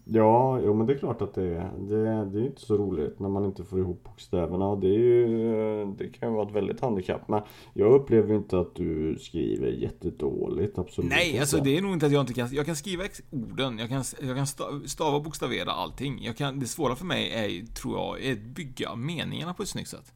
Ja, 0.08 0.60
jo 0.64 0.74
men 0.74 0.86
det 0.86 0.92
är 0.92 0.98
klart 0.98 1.22
att 1.22 1.34
det 1.34 1.42
är. 1.42 1.72
Det, 1.78 2.24
det 2.24 2.40
är 2.40 2.46
inte 2.46 2.60
så 2.60 2.76
roligt 2.76 3.20
när 3.20 3.28
man 3.28 3.44
inte 3.44 3.64
får 3.64 3.78
ihop 3.78 4.04
bokstäverna. 4.04 4.76
Det, 4.76 4.86
är 4.86 4.98
ju, 4.98 5.94
det 5.98 6.08
kan 6.08 6.28
ju 6.28 6.34
vara 6.34 6.48
ett 6.48 6.54
väldigt 6.54 6.80
handikapp. 6.80 7.28
Men 7.28 7.42
jag 7.74 7.92
upplever 7.92 8.34
inte 8.34 8.58
att 8.58 8.74
du 8.74 9.18
skriver 9.20 9.68
jättedåligt, 9.68 10.78
absolut 10.78 11.10
Nej, 11.10 11.38
alltså 11.38 11.60
det 11.60 11.76
är 11.76 11.82
nog 11.82 11.92
inte 11.92 12.06
att 12.06 12.12
jag 12.12 12.20
inte 12.22 12.34
kan... 12.34 12.48
Jag 12.52 12.66
kan 12.66 12.76
skriva 12.76 13.04
orden, 13.30 13.78
jag 13.78 13.88
kan, 13.88 14.04
jag 14.22 14.36
kan 14.36 14.46
stava 14.86 15.16
och 15.16 15.22
bokstavera 15.22 15.70
allting. 15.70 16.24
Jag 16.24 16.36
kan, 16.36 16.60
det 16.60 16.66
svåra 16.66 16.96
för 16.96 17.04
mig 17.04 17.30
är, 17.30 17.66
tror 17.74 17.98
jag, 17.98 18.24
är 18.24 18.32
att 18.32 18.38
bygga 18.38 18.96
meningarna 18.96 19.54
på 19.54 19.62
ett 19.62 19.68
snyggt 19.68 19.88
sätt. 19.88 20.12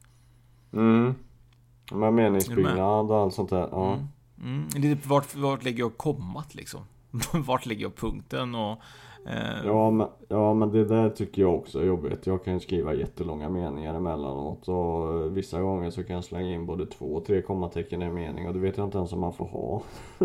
Mm. 0.72 1.14
Med 1.92 2.12
meningsbyggnad 2.12 3.10
och 3.10 3.16
allt 3.16 3.34
sånt 3.34 3.50
där. 3.50 3.68
Ja. 3.70 3.92
Mm. 3.94 4.06
Mm. 4.42 4.82
Lite 4.82 5.08
vart, 5.08 5.36
vart 5.36 5.64
lägger 5.64 5.78
jag 5.78 5.96
kommat 5.96 6.54
liksom? 6.54 6.80
vart 7.32 7.66
lägger 7.66 7.82
jag 7.82 7.96
punkten 7.96 8.54
och 8.54 8.78
ja 9.64 9.90
men, 9.90 10.06
ja 10.28 10.54
men 10.54 10.72
det 10.72 10.84
där 10.84 11.10
tycker 11.10 11.42
jag 11.42 11.54
också 11.54 11.80
är 11.80 11.84
jobbigt. 11.84 12.26
Jag 12.26 12.44
kan 12.44 12.60
skriva 12.60 12.94
jättelånga 12.94 13.48
meningar 13.48 13.94
emellanåt 13.94 14.68
och 14.68 15.36
vissa 15.36 15.60
gånger 15.60 15.90
så 15.90 16.04
kan 16.04 16.14
jag 16.14 16.24
slänga 16.24 16.54
in 16.54 16.66
både 16.66 16.86
två 16.86 17.04
och 17.04 17.24
tre 17.24 17.42
kommatecken 17.42 18.02
i 18.02 18.04
en 18.04 18.14
mening 18.14 18.48
och 18.48 18.54
det 18.54 18.60
vet 18.60 18.76
jag 18.76 18.86
inte 18.86 18.98
ens 18.98 19.12
om 19.12 19.20
man 19.20 19.32
får 19.32 19.46
ha. 19.46 19.82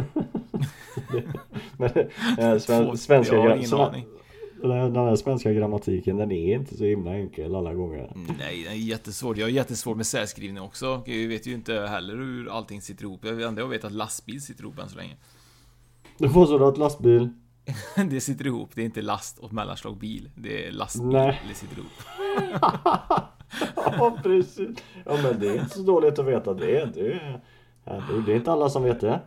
men 1.78 2.60
sven, 2.60 2.98
svenska, 2.98 3.36
jag 3.36 4.04
den 4.62 4.96
här 4.96 5.16
svenska 5.16 5.54
grammatiken 5.54 6.18
den 6.18 6.32
är 6.32 6.56
inte 6.56 6.78
så 6.78 6.84
himla 6.84 7.14
enkel 7.14 7.56
alla 7.56 7.74
gånger. 7.74 8.12
Nej, 8.40 8.64
den 8.64 8.74
är 8.74 8.78
jättesvår. 8.78 9.40
Jag 9.40 9.50
är 9.50 9.54
jättesvår 9.54 9.96
med 9.96 10.06
särskrivning 10.06 10.64
också. 10.64 11.04
Jag 11.06 11.28
vet 11.28 11.48
ju 11.48 11.54
inte 11.54 11.74
heller 11.74 12.16
hur 12.16 12.50
allting 12.58 12.82
sitter 12.82 13.04
ihop. 13.04 13.20
Jag 13.26 13.34
vet, 13.34 13.58
jag 13.58 13.68
vet 13.68 13.84
att 13.84 13.92
lastbil 13.92 14.42
sitter 14.42 14.64
ihop 14.64 14.80
än 14.80 14.90
så 14.90 14.98
länge. 14.98 15.16
Du 16.18 16.30
får 16.30 16.46
så 16.46 16.68
att 16.68 16.78
lastbil 16.78 17.30
det 18.10 18.22
sitter 18.22 18.48
ihop, 18.48 18.70
det 18.74 18.82
är 18.82 18.86
inte 18.86 19.02
last 19.02 19.40
och 19.40 19.54
mellanslag 19.54 19.98
bil. 19.98 20.30
Det 20.36 20.68
är 20.68 20.72
lastbil, 20.72 21.08
Nej. 21.08 21.42
det 21.50 21.56
sitter 21.56 21.78
ihop. 21.78 21.92
ja, 23.76 24.18
precis. 24.24 24.84
Ja, 25.06 25.18
men 25.24 25.40
det 25.40 25.48
är 25.48 25.62
inte 25.62 25.76
så 25.76 25.82
dåligt 25.82 26.20
att 26.20 26.26
veta 26.26 26.54
det. 26.54 26.86
Det 26.94 27.14
är, 27.14 27.42
det 28.26 28.32
är 28.32 28.36
inte 28.36 28.52
alla 28.52 28.70
som 28.70 28.84
vet 28.84 29.02
det. 29.02 29.22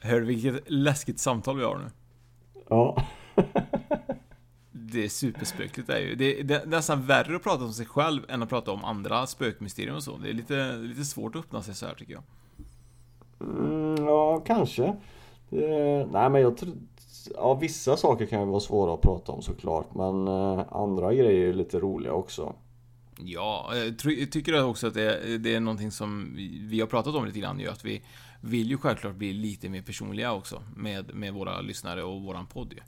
Hör 0.00 0.20
vilket 0.20 0.70
läskigt 0.70 1.18
samtal 1.18 1.56
vi 1.56 1.64
har 1.64 1.78
nu? 1.78 1.90
Ja. 2.68 3.06
det 4.72 5.04
är 5.04 5.08
superspökligt 5.08 5.86
det 5.88 5.94
är 5.94 6.00
ju. 6.00 6.14
Det 6.14 6.40
är, 6.40 6.44
det 6.44 6.54
är 6.54 6.66
nästan 6.66 7.06
värre 7.06 7.36
att 7.36 7.42
prata 7.42 7.64
om 7.64 7.72
sig 7.72 7.86
själv 7.86 8.22
än 8.28 8.42
att 8.42 8.48
prata 8.48 8.70
om 8.72 8.84
andra 8.84 9.26
spökmysterier 9.26 9.94
och 9.94 10.02
så. 10.02 10.16
Det 10.16 10.28
är 10.28 10.32
lite, 10.32 10.72
lite 10.76 11.04
svårt 11.04 11.36
att 11.36 11.44
öppna 11.44 11.62
sig 11.62 11.74
så 11.74 11.86
här 11.86 11.94
tycker 11.94 12.12
jag. 12.12 12.22
Mm, 13.40 14.06
ja, 14.06 14.40
kanske. 14.40 14.84
Eh, 15.50 16.06
nej 16.12 16.30
men 16.30 16.40
jag 16.40 16.56
tror 16.56 16.74
ja, 17.34 17.54
vissa 17.54 17.96
saker 17.96 18.26
kan 18.26 18.40
ju 18.40 18.46
vara 18.46 18.60
svåra 18.60 18.94
att 18.94 19.00
prata 19.00 19.32
om 19.32 19.42
såklart. 19.42 19.94
Men 19.94 20.28
eh, 20.28 20.64
andra 20.70 21.14
grejer 21.14 21.48
är 21.48 21.52
lite 21.52 21.78
roliga 21.78 22.12
också. 22.12 22.54
Ja, 23.18 23.72
jag 23.74 23.98
tycker 24.32 24.64
också 24.64 24.86
att 24.86 24.94
det, 24.94 25.38
det 25.38 25.54
är 25.54 25.60
någonting 25.60 25.90
som 25.90 26.36
vi 26.70 26.80
har 26.80 26.86
pratat 26.86 27.14
om 27.14 27.26
lite 27.26 27.40
grann 27.40 27.60
ju. 27.60 27.68
Att 27.68 27.84
vi 27.84 28.02
vill 28.40 28.70
ju 28.70 28.78
självklart 28.78 29.14
bli 29.14 29.32
lite 29.32 29.68
mer 29.68 29.82
personliga 29.82 30.32
också. 30.32 30.62
Med, 30.76 31.14
med 31.14 31.34
våra 31.34 31.60
lyssnare 31.60 32.02
och 32.02 32.22
våran 32.22 32.46
podd 32.46 32.72
ju. 32.72 32.80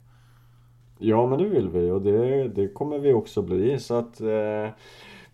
Ja, 1.09 1.27
men 1.27 1.39
det 1.39 1.45
vill 1.45 1.69
vi 1.69 1.91
och 1.91 2.01
det, 2.01 2.47
det 2.47 2.67
kommer 2.67 2.99
vi 2.99 3.13
också 3.13 3.41
bli. 3.41 3.79
Så 3.79 3.93
att 3.93 4.21
eh, 4.21 4.69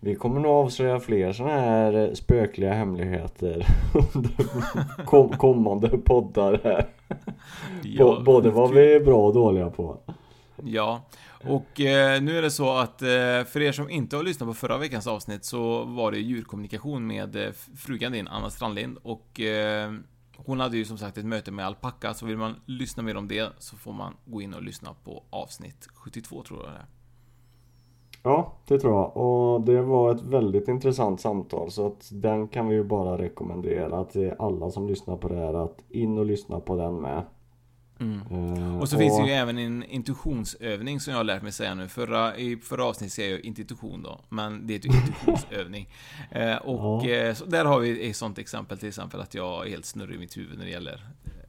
vi 0.00 0.14
kommer 0.14 0.40
nog 0.40 0.52
avslöja 0.52 1.00
fler 1.00 1.32
sådana 1.32 1.60
här 1.60 2.14
spökliga 2.14 2.72
hemligheter 2.72 3.66
under 4.14 4.30
kom, 5.04 5.28
kommande 5.28 5.88
poddar 5.88 6.60
här. 6.64 6.86
Ja, 7.82 8.22
Både 8.24 8.50
vad 8.50 8.70
vi 8.70 8.94
är 8.94 9.00
bra 9.00 9.26
och 9.26 9.34
dåliga 9.34 9.70
på. 9.70 9.98
Ja, 10.64 11.02
och 11.44 11.80
eh, 11.80 12.22
nu 12.22 12.38
är 12.38 12.42
det 12.42 12.50
så 12.50 12.76
att 12.76 13.02
eh, 13.02 13.08
för 13.44 13.62
er 13.62 13.72
som 13.72 13.90
inte 13.90 14.16
har 14.16 14.22
lyssnat 14.22 14.48
på 14.48 14.54
förra 14.54 14.78
veckans 14.78 15.06
avsnitt 15.06 15.44
så 15.44 15.84
var 15.84 16.12
det 16.12 16.18
djurkommunikation 16.18 17.06
med 17.06 17.36
eh, 17.36 17.52
frugan 17.76 18.12
din, 18.12 18.28
Anna 18.28 18.50
Strandlind 18.50 18.98
och 19.02 19.40
eh, 19.40 19.92
hon 20.36 20.60
hade 20.60 20.76
ju 20.76 20.84
som 20.84 20.98
sagt 20.98 21.18
ett 21.18 21.24
möte 21.24 21.50
med 21.50 21.66
alpacka, 21.66 22.14
så 22.14 22.26
vill 22.26 22.36
man 22.36 22.60
lyssna 22.66 23.02
mer 23.02 23.16
om 23.16 23.28
det 23.28 23.52
så 23.58 23.76
får 23.76 23.92
man 23.92 24.14
gå 24.24 24.42
in 24.42 24.54
och 24.54 24.62
lyssna 24.62 24.94
på 25.04 25.24
avsnitt 25.30 25.88
72 25.94 26.42
tror 26.42 26.60
jag 26.60 26.72
det 26.72 26.76
är. 26.76 26.86
Ja, 28.22 28.52
det 28.68 28.78
tror 28.78 28.94
jag. 28.94 29.16
Och 29.16 29.60
det 29.60 29.82
var 29.82 30.14
ett 30.14 30.22
väldigt 30.22 30.68
intressant 30.68 31.20
samtal 31.20 31.70
så 31.70 31.86
att 31.86 32.10
den 32.12 32.48
kan 32.48 32.68
vi 32.68 32.74
ju 32.74 32.84
bara 32.84 33.18
rekommendera 33.18 34.04
till 34.04 34.32
alla 34.38 34.70
som 34.70 34.88
lyssnar 34.88 35.16
på 35.16 35.28
det 35.28 35.36
här 35.36 35.64
att 35.64 35.84
in 35.88 36.18
och 36.18 36.26
lyssna 36.26 36.60
på 36.60 36.76
den 36.76 37.00
med. 37.00 37.24
Mm. 38.00 38.20
Uh, 38.32 38.80
och 38.80 38.88
så 38.88 38.96
och... 38.96 39.00
finns 39.02 39.18
det 39.18 39.26
ju 39.26 39.32
även 39.32 39.58
en 39.58 39.84
intuitionsövning 39.84 41.00
som 41.00 41.10
jag 41.10 41.18
har 41.18 41.24
lärt 41.24 41.42
mig 41.42 41.52
säga 41.52 41.74
nu. 41.74 41.88
Förra, 41.88 42.36
I 42.36 42.56
förra 42.56 42.84
avsnittet 42.84 43.12
säger 43.12 43.30
jag 43.30 43.40
intuition 43.40 44.02
då, 44.02 44.20
men 44.28 44.66
det 44.66 44.74
är 44.74 44.78
ju 44.78 44.98
intuitionsövning. 44.98 45.88
uh, 46.36 46.56
och 46.56 47.06
ja. 47.06 47.30
uh, 47.30 47.36
där 47.46 47.64
har 47.64 47.80
vi 47.80 48.10
ett 48.10 48.16
sånt 48.16 48.38
exempel, 48.38 48.78
till 48.78 48.88
exempel 48.88 49.20
att 49.20 49.34
jag 49.34 49.66
är 49.66 49.70
helt 49.70 49.84
snurrig 49.84 50.16
i 50.16 50.18
mitt 50.18 50.36
huvud 50.36 50.58
när 50.58 50.64
det 50.64 50.70
gäller 50.70 51.00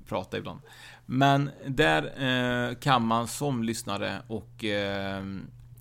prata 0.06 0.38
ibland. 0.38 0.60
Men 1.06 1.50
där 1.68 2.04
eh, 2.04 2.76
kan 2.76 3.06
man 3.06 3.28
som 3.28 3.64
lyssnare 3.64 4.22
och 4.28 4.64
eh, 4.64 5.24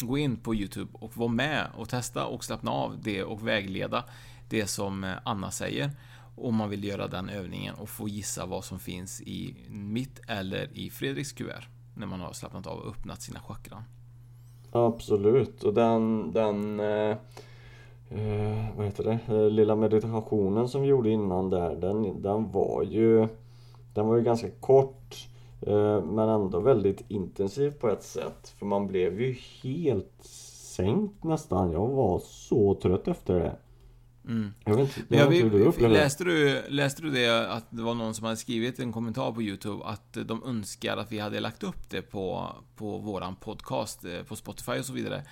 gå 0.03 0.19
in 0.19 0.37
på 0.37 0.55
YouTube 0.55 0.91
och 0.93 1.17
vara 1.17 1.29
med 1.29 1.67
och 1.77 1.89
testa 1.89 2.27
och 2.27 2.45
slappna 2.45 2.71
av 2.71 3.03
det 3.03 3.25
och 3.25 3.49
vägleda 3.49 4.05
det 4.49 4.67
som 4.67 5.05
eh, 5.05 5.11
Anna 5.25 5.51
säger. 5.51 5.91
Om 6.37 6.55
man 6.55 6.71
vill 6.71 6.85
göra 6.85 7.09
den 7.09 7.29
övningen 7.29 7.75
och 7.75 7.89
få 7.89 8.09
gissa 8.09 8.47
vad 8.47 8.65
som 8.65 8.79
finns 8.79 9.21
i 9.21 9.57
mitt 9.69 10.21
eller 10.29 10.79
i 10.79 10.91
Fredriks 10.91 11.33
kuvert. 11.33 11.69
När 11.95 12.07
man 12.07 12.21
har 12.21 12.33
slappnat 12.33 12.67
av 12.67 12.79
och 12.79 12.89
öppnat 12.91 13.23
sina 13.23 13.41
chakran. 13.41 13.83
Absolut, 14.73 15.65
och 15.65 15.75
den, 15.75 16.33
den 16.33 16.81
eh, 16.81 17.17
eh 18.11 18.77
vad 18.77 18.87
heter 18.87 19.05
det, 19.05 19.35
eh, 19.35 19.51
lilla 19.51 19.77
meditationen 19.77 20.69
som 20.69 20.83
vi 20.83 20.89
gjorde 20.89 21.11
innan 21.11 21.51
där, 21.51 21.77
den, 21.77 22.23
den 22.23 22.53
var 22.53 22.83
ju 22.83 23.29
Den 23.95 24.07
var 24.07 24.17
ju 24.17 24.23
ganska 24.23 24.51
kort 24.51 25.29
men 26.03 26.29
ändå 26.29 26.61
väldigt 26.61 27.05
intensiv 27.09 27.71
på 27.71 27.89
ett 27.89 28.03
sätt. 28.03 28.55
För 28.59 28.67
man 28.67 28.87
blev 28.87 29.21
ju 29.21 29.37
helt 29.63 30.25
sänkt 30.77 31.25
nästan. 31.25 31.73
Jag 31.73 31.89
var 31.89 32.19
så 32.19 32.75
trött 32.75 33.09
efter 33.09 33.35
det. 33.35 33.57
Mm. 34.25 34.55
Jag 34.65 34.77
vet 34.77 34.97
inte, 34.99 35.17
jag 35.17 35.29
vet 35.29 35.53
du 35.53 35.65
upplevde 35.65 35.97
läste, 35.97 36.25
du, 36.25 36.63
läste 36.69 37.03
du 37.03 37.11
det 37.11 37.53
att 37.53 37.67
det 37.71 37.83
var 37.83 37.95
någon 37.95 38.15
som 38.15 38.25
hade 38.25 38.37
skrivit 38.37 38.79
en 38.79 38.93
kommentar 38.93 39.33
på 39.33 39.43
YouTube 39.43 39.85
att 39.85 40.19
de 40.25 40.45
önskar 40.45 40.97
att 40.97 41.13
vi 41.13 41.19
hade 41.19 41.41
lagt 41.41 41.63
upp 41.63 41.91
det 41.91 42.03
på, 42.03 42.49
på 42.77 42.99
våran 42.99 43.37
podcast 43.37 44.05
eh, 44.05 44.23
på 44.23 44.37
Spotify 44.37 44.73
och 44.73 44.85
så 44.85 44.93
vidare. 44.93 45.23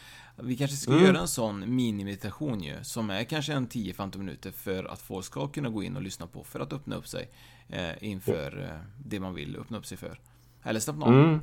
Vi 0.43 0.57
kanske 0.57 0.77
ska 0.77 0.93
Mm. 0.93 1.05
göra 1.05 1.19
en 1.19 1.29
sån 1.29 1.75
mini-meditation 1.77 2.61
ju, 2.61 2.75
som 2.83 3.11
är 3.11 3.25
kanske 3.25 3.53
en 3.53 3.67
10-15 3.69 4.19
minuter 4.19 4.51
för 4.51 4.85
att 4.85 5.01
folk 5.03 5.25
ska 5.25 5.49
kunna 5.49 5.69
gå 5.69 5.83
in 5.83 5.97
och 5.97 6.03
lyssna 6.03 6.27
på 6.27 6.45
för 6.45 6.61
att 6.61 6.73
öppna 6.73 6.97
upp 6.97 7.07
sig 7.07 7.29
eh, 7.69 8.09
inför 8.09 8.63
eh, 8.63 8.81
det 9.05 9.21
man 9.21 9.35
vill 9.35 9.57
öppna 9.57 9.79
upp 9.79 9.87
sig 9.87 9.99
för. 9.99 10.21
Eller 10.63 10.81
slappna 10.81 11.07
av. 11.07 11.13
Mm. 11.13 11.41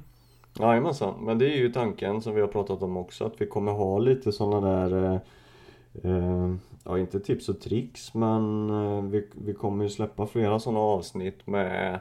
Jajamensan, 0.60 1.14
men 1.26 1.38
det 1.40 1.46
är 1.54 1.58
ju 1.58 1.72
tanken 1.74 2.22
som 2.22 2.36
vi 2.36 2.42
har 2.42 2.48
pratat 2.48 2.82
om 2.82 2.98
också 2.98 3.26
att 3.26 3.42
vi 3.42 3.48
kommer 3.48 3.72
ha 3.72 3.98
lite 4.00 4.32
sådana 4.32 4.68
där 4.90 5.04
eh, 5.14 6.12
eh, 6.12 6.56
Ja 6.84 7.00
inte 7.00 7.20
tips 7.20 7.50
och 7.50 7.62
tricks 7.62 8.14
men 8.14 8.70
eh, 8.70 9.02
vi, 9.02 9.28
vi 9.46 9.54
kommer 9.54 9.84
ju 9.84 9.90
släppa 9.90 10.28
flera 10.28 10.60
sådana 10.60 10.80
avsnitt 10.80 11.48
med 11.48 12.00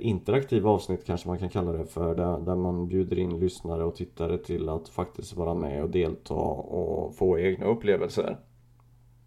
Interaktiva 0.00 0.70
avsnitt 0.70 1.04
kanske 1.06 1.28
man 1.28 1.38
kan 1.38 1.48
kalla 1.48 1.72
det 1.72 1.86
för 1.86 2.14
där, 2.14 2.38
där 2.38 2.56
man 2.56 2.88
bjuder 2.88 3.18
in 3.18 3.40
lyssnare 3.40 3.84
och 3.84 3.94
tittare 3.94 4.38
till 4.38 4.68
att 4.68 4.88
faktiskt 4.88 5.36
vara 5.36 5.54
med 5.54 5.82
och 5.82 5.90
delta 5.90 6.34
och 6.34 7.16
få 7.16 7.38
egna 7.38 7.66
upplevelser. 7.66 8.38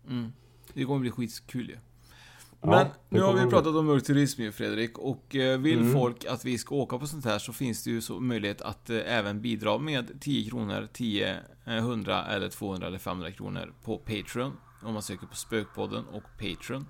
Mm. 0.07 0.31
Det 0.73 0.85
kommer 0.85 0.99
bli 0.99 1.11
skitkul 1.11 1.69
ju. 1.69 1.77
Ja, 2.61 2.67
Men 2.69 2.87
nu 3.09 3.21
har 3.21 3.33
vi 3.33 3.49
pratat 3.49 3.75
om 3.75 3.85
mörk 3.85 4.03
turism 4.03 4.41
ju 4.41 4.51
Fredrik 4.51 4.97
och 4.97 5.35
eh, 5.35 5.59
vill 5.59 5.79
Mm. 5.79 5.93
folk 5.93 6.25
att 6.25 6.45
vi 6.45 6.57
ska 6.57 6.75
åka 6.75 6.97
på 6.97 7.07
sånt 7.07 7.25
här 7.25 7.39
så 7.39 7.53
finns 7.53 7.83
det 7.83 7.89
ju 7.89 8.01
så 8.01 8.19
möjlighet 8.19 8.61
att 8.61 8.89
eh, 8.89 8.97
även 9.17 9.41
bidra 9.41 9.77
med 9.77 10.21
10 10.21 10.49
kronor, 10.49 10.87
10, 10.93 11.39
eh, 11.65 11.73
100 11.77 12.25
eller 12.25 12.49
200 12.49 12.87
eller 12.87 12.97
500 12.97 13.31
kronor 13.31 13.73
på 13.83 13.97
Patreon. 13.97 14.51
Om 14.83 14.93
man 14.93 15.01
söker 15.03 15.27
på 15.27 15.35
Spökpodden 15.35 16.05
och 16.05 16.23
Patreon. 16.39 16.85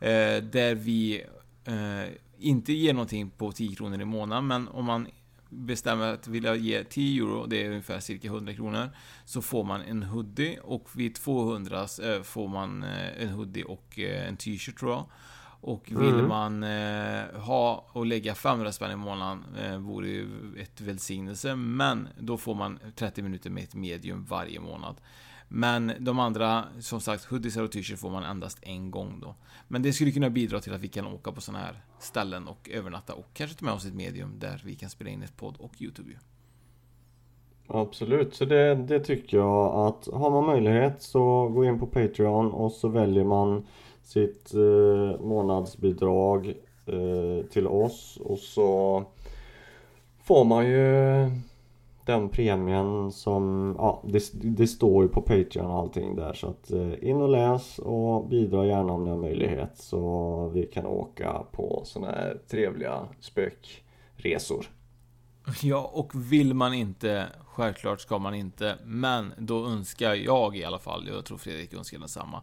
Eh, 0.00 0.42
där 0.52 0.74
vi 0.74 1.24
eh, 1.64 2.12
inte 2.38 2.72
ger 2.72 2.92
någonting 2.94 3.30
på 3.30 3.52
10 3.52 3.76
kronor 3.76 4.00
i 4.00 4.04
månaden 4.04 4.46
men 4.46 4.68
om 4.68 4.84
man 4.84 5.06
bestämmer 5.50 6.12
att 6.14 6.28
vilja 6.28 6.54
ge 6.54 6.84
10 6.84 7.22
euro, 7.22 7.46
det 7.46 7.62
är 7.62 7.68
ungefär 7.70 8.00
cirka 8.00 8.28
100 8.28 8.54
kronor, 8.54 8.90
så 9.24 9.42
får 9.42 9.64
man 9.64 9.80
en 9.82 10.02
hoodie 10.02 10.58
och 10.62 10.88
vid 10.94 11.14
200 11.14 11.80
eh, 12.02 12.22
får 12.22 12.48
man 12.48 12.82
eh, 12.82 13.22
en 13.22 13.28
hoodie 13.28 13.64
och 13.64 13.98
eh, 13.98 14.28
en 14.28 14.36
t-shirt 14.36 14.78
tror 14.78 14.92
jag. 14.92 15.04
Och 15.60 15.84
vill 15.88 16.14
Mm. 16.14 16.28
man 16.28 16.62
eh, 16.62 17.40
ha 17.40 17.86
och 17.92 18.06
lägga 18.06 18.34
500 18.34 18.72
spänn 18.72 18.90
i 18.90 18.96
månaden 18.96 19.44
eh, 19.62 19.78
vore 19.78 20.08
ju 20.08 20.28
ett 20.60 20.80
välsignelse, 20.80 21.56
men 21.56 22.08
då 22.20 22.36
får 22.38 22.54
man 22.54 22.78
30 22.96 23.22
minuter 23.22 23.50
med 23.50 23.62
ett 23.64 23.74
medium 23.74 24.24
varje 24.24 24.60
månad. 24.60 24.96
Men 25.48 25.92
de 25.98 26.18
andra, 26.18 26.64
som 26.80 27.00
sagt, 27.00 27.24
hoodies 27.24 27.56
och 27.56 27.72
t-shirts 27.72 28.00
får 28.00 28.10
man 28.10 28.24
endast 28.24 28.58
en 28.62 28.90
gång 28.90 29.20
då. 29.20 29.34
Men 29.68 29.82
det 29.82 29.92
skulle 29.92 30.10
kunna 30.10 30.30
bidra 30.30 30.60
till 30.60 30.74
att 30.74 30.80
vi 30.80 30.88
kan 30.88 31.06
åka 31.06 31.32
på 31.32 31.40
sådana 31.40 31.64
här 31.64 31.82
ställen 31.98 32.48
och 32.48 32.70
övernatta 32.72 33.14
och 33.14 33.26
kanske 33.34 33.56
ta 33.56 33.64
med 33.64 33.74
oss 33.74 33.86
ett 33.86 33.94
medium 33.94 34.38
där 34.38 34.62
vi 34.64 34.74
kan 34.74 34.90
spela 34.90 35.10
in 35.10 35.22
ett 35.22 35.36
podd 35.36 35.54
och 35.58 35.82
YouTube 35.82 36.10
ju. 36.10 36.16
Absolut, 37.66 38.34
så 38.34 38.44
det, 38.44 38.74
det 38.74 39.00
tycker 39.00 39.36
jag 39.36 39.88
att 39.88 40.08
har 40.12 40.30
man 40.30 40.46
möjlighet 40.46 41.02
så 41.02 41.48
gå 41.48 41.64
in 41.64 41.78
på 41.78 41.86
Patreon 41.86 42.50
och 42.50 42.72
så 42.72 42.88
väljer 42.88 43.24
man 43.24 43.66
sitt 44.02 44.54
eh, 44.54 45.20
månadsbidrag 45.20 46.48
eh, 46.86 47.46
till 47.50 47.66
oss 47.66 48.18
och 48.24 48.38
så 48.38 49.04
får 50.22 50.44
man 50.44 50.66
ju 50.66 51.30
den 52.04 52.28
premien 52.28 53.12
som, 53.12 53.74
ja 53.78 54.02
det, 54.04 54.30
det 54.32 54.66
står 54.66 55.02
ju 55.02 55.08
på 55.08 55.22
Patreon 55.22 55.66
och 55.66 55.78
allting 55.78 56.16
där 56.16 56.32
så 56.32 56.46
att 56.46 56.70
eh, 56.70 57.08
in 57.08 57.16
och 57.16 57.28
läs 57.28 57.78
och 57.78 58.28
bidra 58.28 58.66
gärna 58.66 58.92
om 58.92 59.04
ni 59.04 59.10
har 59.10 59.18
möjlighet 59.18 59.76
så 59.78 60.48
vi 60.54 60.66
kan 60.66 60.86
åka 60.86 61.42
på 61.52 61.82
sådana 61.84 62.12
här 62.12 62.38
trevliga 62.48 63.08
spökresor. 63.20 64.66
Ja, 65.62 65.90
och 65.92 66.32
vill 66.32 66.54
man 66.54 66.74
inte, 66.74 67.26
självklart 67.46 68.00
ska 68.00 68.18
man 68.18 68.34
inte, 68.34 68.78
men 68.84 69.32
då 69.38 69.66
önskar 69.66 70.14
jag 70.14 70.56
i 70.56 70.64
alla 70.64 70.78
fall, 70.78 71.08
jag 71.08 71.24
tror 71.24 71.38
Fredrik 71.38 71.74
önskar 71.74 71.98
detsamma, 71.98 72.42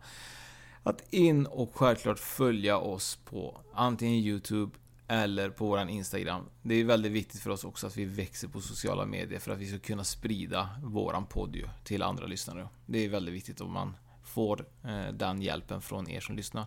att 0.83 1.13
in 1.13 1.45
och 1.45 1.75
självklart 1.75 2.19
följa 2.19 2.77
oss 2.77 3.19
på 3.25 3.57
antingen 3.73 4.15
YouTube 4.15 4.71
eller 5.11 5.49
på 5.49 5.65
våran 5.65 5.89
Instagram. 5.89 6.41
Det 6.61 6.75
är 6.75 6.85
väldigt 6.85 7.11
viktigt 7.11 7.41
för 7.41 7.49
oss 7.49 7.63
också 7.63 7.87
att 7.87 7.97
vi 7.97 8.05
växer 8.05 8.47
på 8.47 8.61
sociala 8.61 9.05
medier 9.05 9.39
för 9.39 9.51
att 9.51 9.57
vi 9.57 9.65
ska 9.65 9.79
kunna 9.79 10.03
sprida 10.03 10.69
våran 10.83 11.25
podd 11.25 11.55
ju 11.55 11.65
till 11.83 12.03
andra 12.03 12.25
lyssnare. 12.25 12.67
Det 12.85 13.05
är 13.05 13.09
väldigt 13.09 13.33
viktigt 13.33 13.61
om 13.61 13.73
man 13.73 13.93
får 14.23 14.65
eh, 14.83 15.13
den 15.13 15.41
hjälpen 15.41 15.81
från 15.81 16.09
er 16.09 16.19
som 16.19 16.35
lyssnar. 16.35 16.65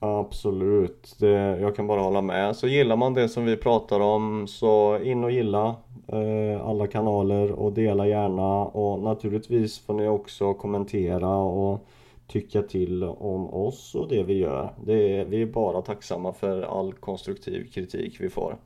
Absolut, 0.00 1.16
det, 1.18 1.60
jag 1.60 1.76
kan 1.76 1.86
bara 1.86 2.00
hålla 2.00 2.20
med. 2.20 2.56
Så 2.56 2.68
gillar 2.68 2.96
man 2.96 3.14
det 3.14 3.28
som 3.28 3.44
vi 3.44 3.56
pratar 3.56 4.00
om 4.00 4.46
så 4.46 4.98
in 4.98 5.24
och 5.24 5.30
gilla 5.30 5.76
eh, 6.06 6.66
alla 6.66 6.86
kanaler 6.86 7.52
och 7.52 7.72
dela 7.72 8.06
gärna 8.06 8.64
och 8.64 9.00
naturligtvis 9.00 9.78
får 9.78 9.94
ni 9.94 10.08
också 10.08 10.54
kommentera 10.54 11.36
och 11.36 11.88
tycka 12.28 12.62
till 12.62 13.04
om 13.04 13.54
oss 13.54 13.94
och 13.94 14.08
det 14.08 14.22
vi 14.22 14.38
gör. 14.38 14.74
Det 14.86 15.18
är, 15.18 15.24
vi 15.24 15.42
är 15.42 15.46
bara 15.46 15.82
tacksamma 15.82 16.32
för 16.32 16.62
all 16.62 16.92
konstruktiv 16.92 17.70
kritik 17.70 18.20
vi 18.20 18.28
får. 18.28 18.58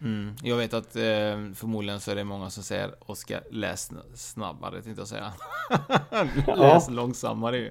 Mm. 0.00 0.34
Jag 0.42 0.56
vet 0.56 0.74
att 0.74 0.96
eh, 0.96 1.52
förmodligen 1.54 2.00
så 2.00 2.10
är 2.10 2.14
det 2.14 2.24
många 2.24 2.50
som 2.50 2.62
säger 2.62 2.94
Oskar, 2.98 3.40
läs 3.50 3.90
snabbare, 4.14 4.82
tänkte 4.82 5.00
jag 5.00 5.08
säga. 5.08 5.32
läs 6.56 6.90
långsammare 6.90 7.58
ju. 7.58 7.70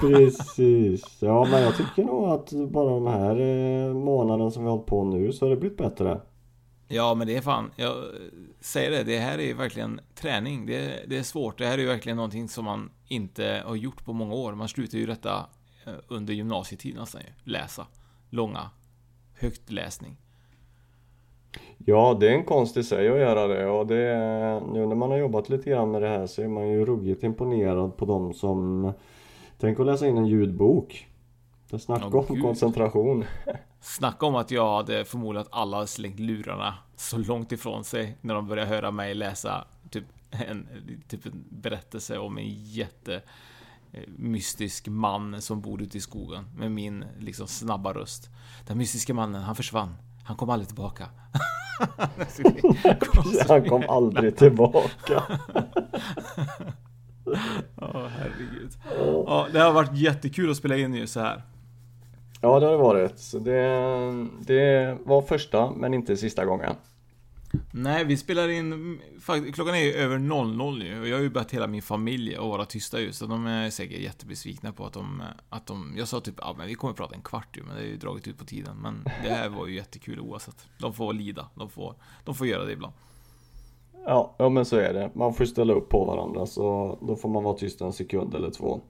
Precis, 0.00 1.18
ja 1.20 1.46
men 1.50 1.62
jag 1.62 1.76
tycker 1.76 2.04
nog 2.04 2.28
att 2.28 2.52
bara 2.52 2.90
de 2.90 3.06
här 3.06 3.40
eh, 3.40 3.94
månaden 3.94 4.50
som 4.50 4.62
vi 4.62 4.68
har 4.68 4.76
hållit 4.76 4.88
på 4.88 5.04
nu 5.04 5.32
så 5.32 5.44
har 5.44 5.50
det 5.50 5.56
blivit 5.56 5.78
bättre. 5.78 6.20
Ja, 6.88 7.14
men 7.14 7.26
det 7.26 7.36
är 7.36 7.40
fan, 7.40 7.70
jag 7.76 7.94
säger 8.60 8.90
det, 8.90 9.02
det 9.04 9.18
här 9.18 9.38
är 9.38 9.42
ju 9.42 9.54
verkligen 9.54 10.00
träning. 10.14 10.66
Det, 10.66 10.76
är- 10.76 11.06
det 11.06 11.18
är 11.18 11.22
svårt. 11.22 11.58
Det 11.58 11.66
här 11.66 11.74
är 11.74 11.82
ju 11.82 11.86
verkligen 11.88 12.16
någonting 12.16 12.48
som 12.48 12.64
man 12.64 12.90
inte 13.08 13.62
har 13.66 13.74
gjort 13.76 14.04
på 14.04 14.12
många 14.12 14.34
år. 14.34 14.52
Man 14.54 14.68
slutar 14.68 14.98
ju 14.98 15.06
detta 15.06 15.46
eh, 15.86 15.92
under 16.08 16.34
gymnasietid 16.34 16.94
nästan 16.94 17.20
ju. 17.20 17.50
Läsa. 17.52 17.86
Långa. 18.30 18.70
Högtläsning. 19.38 20.16
Ja, 21.78 22.16
det 22.20 22.28
är 22.28 22.32
en 22.32 22.44
konst 22.44 22.76
i 22.76 22.82
sig 22.84 23.08
att 23.08 23.18
göra 23.18 23.46
det 23.46 23.66
och 23.66 23.86
det 23.86 23.96
är, 23.96 24.60
nu 24.60 24.86
när 24.86 24.94
man 24.96 25.10
har 25.10 25.18
jobbat 25.18 25.48
lite 25.48 25.70
grann 25.70 25.90
med 25.90 26.02
det 26.02 26.08
här 26.08 26.26
så 26.26 26.42
är 26.42 26.48
man 26.48 26.68
ju 26.68 26.84
ruggigt 26.84 27.22
imponerad 27.22 27.96
på 27.96 28.04
de 28.04 28.34
som 28.34 28.92
Tänk 29.58 29.80
att 29.80 29.86
läsa 29.86 30.06
in 30.06 30.18
en 30.18 30.26
ljudbok. 30.26 31.08
Det 31.70 31.78
snackar 31.78 32.08
Ja, 32.12 32.18
om 32.28 32.34
gud. 32.34 32.42
koncentration. 32.44 33.24
Snacka 33.84 34.26
om 34.26 34.34
att 34.34 34.50
jag 34.50 34.76
hade 34.76 35.04
förmodligen 35.04 35.46
att 35.46 35.52
alla 35.52 35.76
hade 35.76 35.86
slängt 35.86 36.20
lurarna 36.20 36.74
så 36.96 37.18
långt 37.18 37.52
ifrån 37.52 37.84
sig 37.84 38.18
när 38.20 38.34
de 38.34 38.48
började 38.48 38.68
höra 38.68 38.90
mig 38.90 39.14
läsa 39.14 39.64
typ 39.90 40.04
en, 40.30 40.68
typ 41.08 41.26
en 41.26 41.44
berättelse 41.48 42.18
om 42.18 42.38
en 42.38 42.48
jätte 42.64 43.22
eh, 43.92 44.02
mystisk 44.06 44.88
man 44.88 45.42
som 45.42 45.60
bor 45.60 45.82
ute 45.82 45.98
i 45.98 46.00
skogen 46.00 46.44
med 46.56 46.72
min 46.72 47.04
liksom 47.18 47.46
snabba 47.46 47.92
röst. 47.92 48.30
Den 48.66 48.78
mystiska 48.78 49.14
mannen, 49.14 49.42
han 49.42 49.56
försvann. 49.56 49.96
Han 50.24 50.36
kom 50.36 50.50
aldrig 50.50 50.68
tillbaka. 50.68 51.08
Han 53.48 53.68
kom 53.68 53.84
aldrig 53.88 54.36
tillbaka. 54.36 55.22
Ja, 57.76 58.08
herregud. 58.18 58.70
Ja, 59.26 59.48
det 59.52 59.58
har 59.58 59.72
varit 59.72 59.96
jättekul 59.96 60.50
att 60.50 60.56
spela 60.56 60.76
in 60.76 60.94
ju 60.94 61.06
så 61.06 61.20
här. 61.20 61.42
Ja, 62.44 62.60
det 62.60 62.66
har 62.66 62.72
det 62.72 62.78
varit. 62.78 63.18
Så 63.18 63.38
det, 63.38 64.26
det 64.40 64.98
var 65.04 65.22
första 65.22 65.70
men 65.70 65.94
inte 65.94 66.16
sista 66.16 66.44
gången. 66.44 66.74
Nej, 67.72 68.04
vi 68.04 68.16
spelar 68.16 68.48
in... 68.48 69.00
Klockan 69.54 69.74
är 69.74 69.84
ju 69.84 69.92
över 69.92 70.18
00 70.18 70.78
nu 70.78 71.00
och 71.00 71.08
jag 71.08 71.16
har 71.16 71.22
ju 71.22 71.30
bett 71.30 71.50
hela 71.50 71.66
min 71.66 71.82
familj 71.82 72.36
att 72.36 72.42
vara 72.42 72.64
tysta 72.64 73.00
ju, 73.00 73.12
så 73.12 73.26
de 73.26 73.46
är 73.46 73.70
säkert 73.70 74.00
jättebesvikna 74.00 74.72
på 74.72 74.86
att 74.86 74.92
de... 74.92 75.22
Att 75.48 75.66
de 75.66 75.94
jag 75.96 76.08
sa 76.08 76.20
typ, 76.20 76.34
ja 76.38 76.54
men 76.58 76.66
vi 76.66 76.74
kommer 76.74 76.94
prata 76.94 77.14
en 77.14 77.22
kvart 77.22 77.56
ju, 77.56 77.62
men 77.62 77.76
det 77.76 77.82
är 77.82 77.86
ju 77.86 77.96
dragit 77.96 78.28
ut 78.28 78.38
på 78.38 78.44
tiden. 78.44 78.76
Men 78.76 79.04
det 79.22 79.30
här 79.30 79.48
var 79.48 79.66
ju 79.66 79.74
jättekul 79.74 80.20
oavsett. 80.20 80.66
De 80.78 80.92
får 80.92 81.12
lida, 81.12 81.48
de 81.54 81.70
får, 81.70 81.94
de 82.24 82.34
får 82.34 82.46
göra 82.46 82.64
det 82.64 82.72
ibland. 82.72 82.94
Ja, 84.06 84.34
ja 84.38 84.48
men 84.48 84.64
så 84.64 84.76
är 84.76 84.94
det. 84.94 85.10
Man 85.14 85.34
får 85.34 85.44
ställa 85.44 85.72
upp 85.72 85.88
på 85.88 86.04
varandra 86.04 86.46
så 86.46 86.98
då 87.02 87.16
får 87.16 87.28
man 87.28 87.42
vara 87.42 87.56
tyst 87.56 87.80
en 87.80 87.92
sekund 87.92 88.34
eller 88.34 88.50
två. 88.50 88.80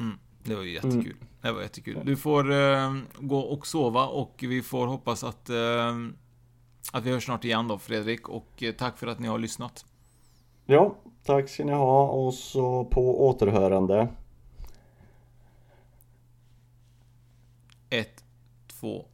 Mm, 0.00 0.18
det 0.44 0.54
var 0.54 0.62
ju 0.62 0.72
jättekul. 0.72 1.16
Det 1.40 1.52
var 1.52 1.62
jättekul. 1.62 2.00
Du 2.04 2.16
får 2.16 2.52
eh, 2.52 2.94
gå 3.18 3.38
och 3.38 3.66
sova 3.66 4.06
och 4.06 4.44
vi 4.48 4.62
får 4.62 4.86
hoppas 4.86 5.24
att, 5.24 5.50
eh, 5.50 5.96
att 6.92 7.04
vi 7.04 7.10
hörs 7.10 7.24
snart 7.24 7.44
igen 7.44 7.68
då 7.68 7.78
Fredrik 7.78 8.28
och 8.28 8.62
eh, 8.62 8.72
tack 8.72 8.98
för 8.98 9.06
att 9.06 9.18
ni 9.18 9.28
har 9.28 9.38
lyssnat. 9.38 9.84
Ja, 10.66 10.96
tack 11.24 11.48
ska 11.48 11.64
ni 11.64 11.72
ha 11.72 12.08
och 12.08 12.34
så 12.34 12.84
på 12.84 13.28
återhörande. 13.28 14.08
Ett, 17.90 18.24
två, 18.66 19.06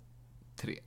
tre. 0.56 0.80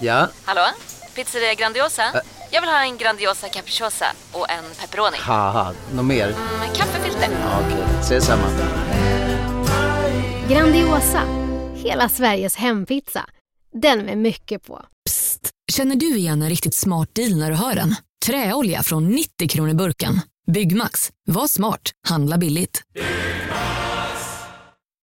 Ja, 0.00 0.28
Hallå? 0.44 0.62
Pizzeria 1.14 1.54
Grandiosa? 1.54 2.22
Jag 2.54 2.60
vill 2.60 2.70
ha 2.70 2.84
en 2.84 2.96
Grandiosa 2.98 3.48
capriciosa 3.48 4.06
och 4.32 4.50
en 4.50 4.64
pepperoni. 4.80 5.16
haha, 5.20 5.74
något 5.94 6.04
mer? 6.04 6.26
Med 6.58 6.76
kaffefilter. 6.76 7.28
Ja, 7.42 7.60
Okej, 7.66 7.84
ses 8.00 8.24
samma. 8.26 8.42
Grandiosa, 10.48 11.22
hela 11.74 12.08
Sveriges 12.08 12.56
hempizza. 12.56 13.24
Den 13.82 13.98
med 13.98 14.18
mycket 14.18 14.66
på. 14.66 14.84
Känner 15.72 15.96
du 15.96 16.16
igen 16.16 16.42
en 16.42 16.48
riktigt 16.48 16.74
smart 16.74 17.08
deal 17.14 17.36
när 17.36 17.50
du 17.50 17.56
hör 17.56 17.74
den? 17.74 17.94
Träolja 18.26 18.82
från 18.82 19.08
90 19.08 19.48
kronor 19.48 19.74
burken. 19.74 20.20
Byggmax. 20.52 21.10
Var 21.26 21.46
smart. 21.46 21.80
Handla 22.08 22.38
billigt. 22.38 22.82